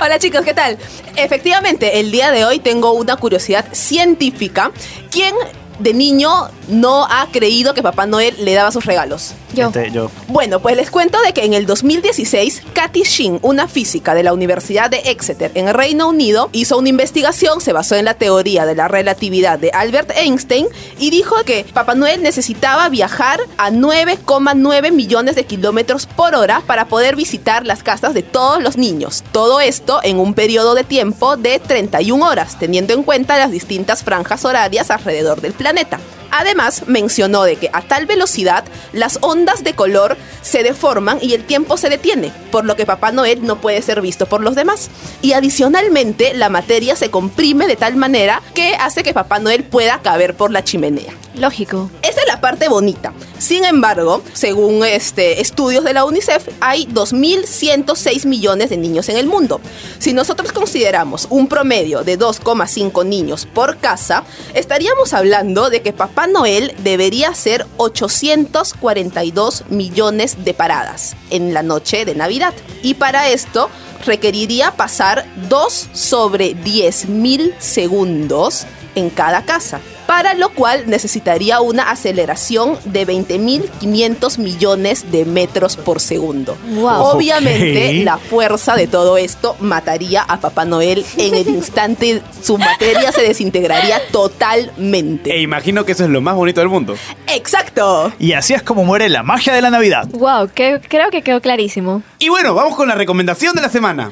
Hola 0.04 0.18
chicos, 0.18 0.42
¿qué 0.44 0.52
tal? 0.52 0.76
Efectivamente, 1.16 1.98
el 1.98 2.10
día 2.10 2.30
de 2.30 2.44
hoy 2.44 2.58
tengo 2.58 2.92
una 2.92 3.16
curiosidad 3.16 3.64
científica. 3.72 4.70
¿Quién 5.10 5.34
de 5.78 5.94
niño 5.94 6.30
no 6.68 7.04
ha 7.04 7.28
creído 7.30 7.74
que 7.74 7.82
Papá 7.82 8.06
Noel 8.06 8.34
le 8.38 8.54
daba 8.54 8.72
sus 8.72 8.84
regalos? 8.84 9.34
Yo. 9.54 9.68
Este, 9.68 9.90
yo. 9.90 10.10
Bueno, 10.28 10.60
pues 10.60 10.76
les 10.76 10.90
cuento 10.90 11.20
de 11.22 11.32
que 11.32 11.44
en 11.44 11.54
el 11.54 11.66
2016, 11.66 12.62
Kathy 12.72 13.02
Shin, 13.02 13.38
una 13.42 13.68
física 13.68 14.14
de 14.14 14.22
la 14.22 14.32
Universidad 14.32 14.90
de 14.90 14.98
Exeter 14.98 15.52
en 15.54 15.68
el 15.68 15.74
Reino 15.74 16.08
Unido, 16.08 16.48
hizo 16.52 16.78
una 16.78 16.88
investigación, 16.88 17.60
se 17.60 17.72
basó 17.72 17.94
en 17.94 18.04
la 18.04 18.14
teoría 18.14 18.66
de 18.66 18.74
la 18.74 18.88
relatividad 18.88 19.58
de 19.58 19.70
Albert 19.72 20.10
Einstein 20.16 20.66
y 20.98 21.10
dijo 21.10 21.36
que 21.44 21.64
Papá 21.72 21.94
Noel 21.94 22.22
necesitaba 22.22 22.88
viajar 22.88 23.40
a 23.58 23.70
9,9 23.70 24.92
millones 24.92 25.36
de 25.36 25.44
kilómetros 25.44 26.06
por 26.06 26.34
hora 26.34 26.62
para 26.66 26.86
poder 26.86 27.16
visitar 27.16 27.66
las 27.66 27.82
casas 27.82 28.14
de 28.14 28.22
todos 28.22 28.62
los 28.62 28.76
niños. 28.76 29.22
Todo 29.32 29.60
esto 29.60 30.00
en 30.02 30.18
un 30.18 30.34
periodo 30.34 30.74
de 30.74 30.84
tiempo 30.84 31.36
de 31.36 31.58
31 31.58 32.26
horas, 32.26 32.58
teniendo 32.58 32.92
en 32.92 33.02
cuenta 33.02 33.38
las 33.38 33.50
distintas 33.50 34.02
franjas 34.02 34.44
horarias 34.44 34.90
alrededor 34.90 35.40
del 35.40 35.52
planeta. 35.52 36.00
Además, 36.36 36.82
mencionó 36.88 37.44
de 37.44 37.54
que 37.54 37.70
a 37.72 37.80
tal 37.80 38.06
velocidad 38.06 38.64
las 38.92 39.18
ondas 39.20 39.62
de 39.62 39.74
color 39.74 40.16
se 40.42 40.64
deforman 40.64 41.18
y 41.22 41.34
el 41.34 41.44
tiempo 41.44 41.76
se 41.76 41.88
detiene, 41.88 42.32
por 42.50 42.64
lo 42.64 42.74
que 42.74 42.86
Papá 42.86 43.12
Noel 43.12 43.46
no 43.46 43.60
puede 43.60 43.80
ser 43.82 44.00
visto 44.00 44.26
por 44.26 44.40
los 44.40 44.56
demás. 44.56 44.90
Y 45.22 45.34
adicionalmente, 45.34 46.34
la 46.34 46.48
materia 46.48 46.96
se 46.96 47.08
comprime 47.08 47.68
de 47.68 47.76
tal 47.76 47.94
manera 47.94 48.42
que 48.52 48.74
hace 48.74 49.04
que 49.04 49.14
Papá 49.14 49.38
Noel 49.38 49.62
pueda 49.62 50.00
caber 50.02 50.34
por 50.34 50.50
la 50.50 50.64
chimenea. 50.64 51.14
Lógico. 51.36 51.90
Esa 52.02 52.20
es 52.20 52.26
la 52.28 52.40
parte 52.40 52.68
bonita. 52.68 53.12
Sin 53.38 53.64
embargo, 53.64 54.22
según 54.32 54.84
este, 54.84 55.40
estudios 55.40 55.82
de 55.82 55.92
la 55.92 56.04
UNICEF, 56.04 56.48
hay 56.60 56.86
2.106 56.86 58.26
millones 58.26 58.70
de 58.70 58.76
niños 58.76 59.08
en 59.08 59.16
el 59.16 59.26
mundo. 59.26 59.60
Si 59.98 60.12
nosotros 60.12 60.52
consideramos 60.52 61.26
un 61.30 61.48
promedio 61.48 62.04
de 62.04 62.18
2,5 62.18 63.04
niños 63.04 63.46
por 63.46 63.78
casa, 63.78 64.22
estaríamos 64.54 65.12
hablando 65.12 65.70
de 65.70 65.82
que 65.82 65.92
Papá 65.92 66.28
Noel 66.28 66.72
debería 66.78 67.30
hacer 67.30 67.66
842 67.78 69.64
millones 69.70 70.44
de 70.44 70.54
paradas 70.54 71.16
en 71.30 71.52
la 71.52 71.64
noche 71.64 72.04
de 72.04 72.14
Navidad. 72.14 72.54
Y 72.82 72.94
para 72.94 73.28
esto 73.28 73.70
requeriría 74.06 74.70
pasar 74.72 75.26
2 75.48 75.88
sobre 75.92 76.54
10.000 76.54 77.58
segundos 77.58 78.66
en 78.94 79.10
cada 79.10 79.44
casa, 79.44 79.80
para 80.06 80.34
lo 80.34 80.50
cual 80.50 80.84
necesitaría 80.86 81.60
una 81.60 81.90
aceleración 81.90 82.78
de 82.84 83.06
20.500 83.06 84.38
millones 84.38 85.10
de 85.10 85.24
metros 85.24 85.76
por 85.76 86.00
segundo. 86.00 86.56
Wow. 86.74 87.16
Obviamente, 87.16 88.02
la 88.04 88.18
fuerza 88.18 88.76
de 88.76 88.86
todo 88.86 89.16
esto 89.16 89.56
mataría 89.60 90.22
a 90.22 90.40
Papá 90.40 90.64
Noel 90.64 91.04
en 91.16 91.34
el 91.34 91.48
instante, 91.48 92.22
su 92.42 92.58
materia 92.58 93.12
se 93.12 93.22
desintegraría 93.22 94.00
totalmente. 94.10 95.34
E 95.34 95.40
imagino 95.40 95.84
que 95.84 95.92
eso 95.92 96.04
es 96.04 96.10
lo 96.10 96.20
más 96.20 96.34
bonito 96.34 96.60
del 96.60 96.68
mundo. 96.68 96.96
¡Exacto! 97.26 98.12
Y 98.18 98.32
así 98.32 98.54
es 98.54 98.62
como 98.62 98.84
muere 98.84 99.08
la 99.08 99.22
magia 99.22 99.54
de 99.54 99.62
la 99.62 99.70
Navidad. 99.70 100.08
Wow, 100.12 100.50
que, 100.54 100.80
creo 100.88 101.10
que 101.10 101.22
quedó 101.22 101.40
clarísimo. 101.40 102.02
Y 102.18 102.28
bueno, 102.28 102.54
vamos 102.54 102.76
con 102.76 102.88
la 102.88 102.94
recomendación 102.94 103.54
de 103.54 103.62
la 103.62 103.68
semana. 103.68 104.10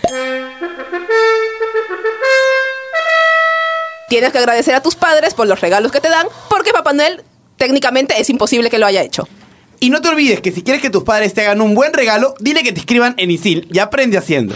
Tienes 4.13 4.31
que 4.31 4.37
agradecer 4.37 4.75
a 4.75 4.83
tus 4.83 4.95
padres 4.95 5.33
por 5.33 5.47
los 5.47 5.59
regalos 5.63 5.91
que 5.91 5.99
te 5.99 6.11
dan, 6.11 6.27
porque 6.51 6.71
Papá 6.75 6.93
Noel 6.93 7.23
técnicamente 7.57 8.21
es 8.21 8.29
imposible 8.29 8.69
que 8.69 8.79
lo 8.79 8.85
haya 8.85 9.01
hecho. 9.01 9.27
Y 9.81 9.89
no 9.89 10.03
te 10.03 10.11
olvides 10.11 10.43
que 10.43 10.53
si 10.53 10.63
quieres 10.63 10.83
que 10.83 10.91
tus 10.91 11.03
padres 11.03 11.33
te 11.33 11.41
hagan 11.41 11.63
un 11.63 11.75
buen 11.75 11.95
regalo, 11.95 12.35
dile 12.39 12.63
que 12.63 12.73
te 12.73 12.81
escriban 12.81 13.15
en 13.17 13.31
ISIL 13.31 13.67
y 13.73 13.79
aprende 13.79 14.19
haciendo. 14.19 14.55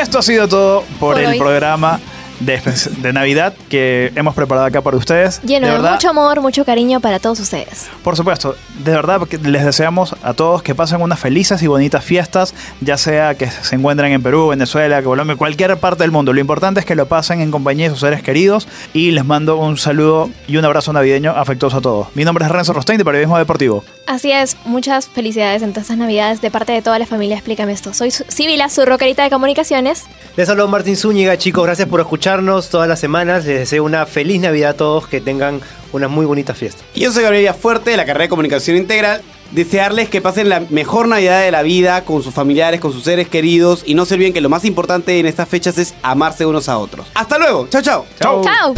Esto 0.00 0.20
ha 0.20 0.22
sido 0.22 0.46
todo 0.46 0.82
por, 1.00 1.14
Por 1.14 1.20
el 1.20 1.30
hoy. 1.30 1.38
programa 1.40 2.00
de, 2.44 3.12
Navidad 3.12 3.54
que 3.68 4.12
hemos 4.14 4.34
preparado 4.34 4.66
acá 4.66 4.80
para 4.80 4.96
ustedes. 4.96 5.40
Lleno 5.42 5.66
de, 5.66 5.72
verdad, 5.72 5.92
mucho 5.92 6.10
amor, 6.10 6.40
mucho 6.40 6.64
cariño 6.64 7.00
para 7.00 7.18
todos 7.18 7.40
ustedes. 7.40 7.88
Por 8.02 8.16
supuesto, 8.16 8.56
de 8.84 8.92
verdad 8.92 9.20
les 9.42 9.64
deseamos 9.64 10.14
a 10.22 10.34
todos 10.34 10.62
que 10.62 10.74
pasen 10.74 11.02
unas 11.02 11.18
felices 11.18 11.62
y 11.62 11.66
bonitas 11.66 12.04
fiestas, 12.04 12.54
ya 12.80 12.96
sea 12.96 13.34
que 13.34 13.50
se 13.50 13.74
encuentren 13.74 14.12
en 14.12 14.22
Perú, 14.22 14.48
Venezuela, 14.48 15.02
Colombia, 15.02 15.36
cualquier 15.36 15.76
parte 15.78 16.04
del 16.04 16.10
mundo. 16.10 16.32
Lo 16.32 16.40
importante 16.40 16.80
es 16.80 16.86
que 16.86 16.94
lo 16.94 17.06
pasen 17.06 17.40
en 17.40 17.50
compañía 17.50 17.86
de 17.86 17.90
sus 17.90 18.00
seres 18.00 18.22
queridos 18.22 18.68
y 18.92 19.10
les 19.10 19.24
mando 19.24 19.56
un 19.56 19.76
saludo 19.76 20.30
y 20.46 20.56
un 20.56 20.64
abrazo 20.64 20.92
navideño 20.92 21.32
afectuoso 21.32 21.78
a 21.78 21.80
todos. 21.80 22.08
Mi 22.14 22.24
nombre 22.24 22.44
es 22.44 22.50
Renzo 22.50 22.72
Rostein 22.72 22.98
de 22.98 23.04
Periodismo 23.04 23.38
Deportivo. 23.38 23.84
Así 24.06 24.32
es, 24.32 24.56
muchas 24.64 25.08
felicidades 25.08 25.62
en 25.62 25.70
todas 25.70 25.84
estas 25.84 25.96
navidades 25.96 26.40
de 26.40 26.50
parte 26.50 26.72
de 26.72 26.82
toda 26.82 26.98
la 26.98 27.06
familia 27.06 27.32
Explícame 27.36 27.72
esto. 27.72 27.92
Soy 27.92 28.10
Sibila, 28.10 28.68
su 28.68 28.84
rockerita 28.84 29.24
de 29.24 29.30
comunicaciones. 29.30 30.04
Les 30.36 30.48
habló 30.48 30.68
Martín 30.68 30.96
Zúñiga, 30.96 31.36
chicos. 31.36 31.64
Gracias 31.64 31.88
por 31.88 32.00
escucharnos 32.32 32.70
todas 32.70 32.88
las 32.88 33.00
semanas. 33.00 33.44
Les 33.44 33.58
deseo 33.58 33.84
una 33.84 34.06
feliz 34.06 34.40
Navidad 34.40 34.70
a 34.70 34.74
todos. 34.74 35.06
Que 35.06 35.20
tengan 35.20 35.60
unas 35.92 36.10
muy 36.10 36.24
bonitas 36.24 36.56
fiestas. 36.56 36.84
Y 36.94 37.00
yo 37.00 37.12
soy 37.12 37.22
Gabriela 37.22 37.54
Fuerte 37.54 37.90
de 37.90 37.96
la 37.96 38.06
carrera 38.06 38.24
de 38.24 38.28
Comunicación 38.28 38.76
Integral. 38.76 39.22
Desearles 39.50 40.08
que 40.08 40.22
pasen 40.22 40.48
la 40.48 40.60
mejor 40.70 41.08
Navidad 41.08 41.42
de 41.42 41.50
la 41.50 41.62
vida 41.62 42.04
con 42.04 42.22
sus 42.22 42.32
familiares, 42.32 42.80
con 42.80 42.92
sus 42.92 43.04
seres 43.04 43.28
queridos 43.28 43.82
y 43.84 43.94
no 43.94 44.06
se 44.06 44.14
olviden 44.14 44.32
que 44.32 44.40
lo 44.40 44.48
más 44.48 44.64
importante 44.64 45.18
en 45.18 45.26
estas 45.26 45.46
fechas 45.46 45.76
es 45.76 45.92
amarse 46.02 46.46
unos 46.46 46.70
a 46.70 46.78
otros. 46.78 47.06
Hasta 47.12 47.36
luego, 47.36 47.68
chao 47.68 47.82
chao. 47.82 48.06
¡Chao! 48.18 48.74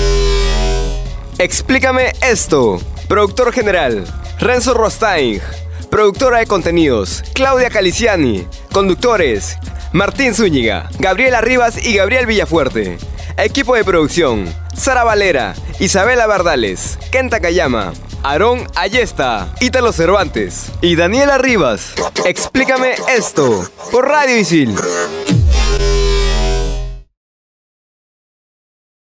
Explícame 1.38 2.12
esto. 2.29 2.81
Productor 3.07 3.53
general, 3.53 4.05
Renzo 4.40 4.75
Rostain. 4.75 5.40
Productora 5.90 6.38
de 6.38 6.47
contenidos, 6.47 7.23
Claudia 7.35 7.71
Caliciani. 7.71 8.45
Conductores, 8.73 9.57
Martín 9.93 10.35
Zúñiga, 10.35 10.88
Gabriela 10.99 11.40
Rivas 11.40 11.79
y 11.87 11.95
Gabriel 11.95 12.27
Villafuerte. 12.27 12.99
Equipo 13.37 13.75
de 13.75 13.83
producción, 13.83 14.53
Sara 14.77 15.03
Valera, 15.03 15.55
Isabela 15.81 16.27
Bardales, 16.27 16.99
Kenta 17.11 17.40
Kayama, 17.40 17.92
Aarón 18.23 18.66
Ayesta, 18.77 19.53
Ítalo 19.61 19.92
Cervantes 19.92 20.66
y 20.81 20.94
Daniela 20.94 21.37
Rivas. 21.38 21.94
Explícame 22.25 22.94
esto 23.09 23.68
por 23.90 24.07
Radio 24.07 24.37
Isil. 24.37 24.77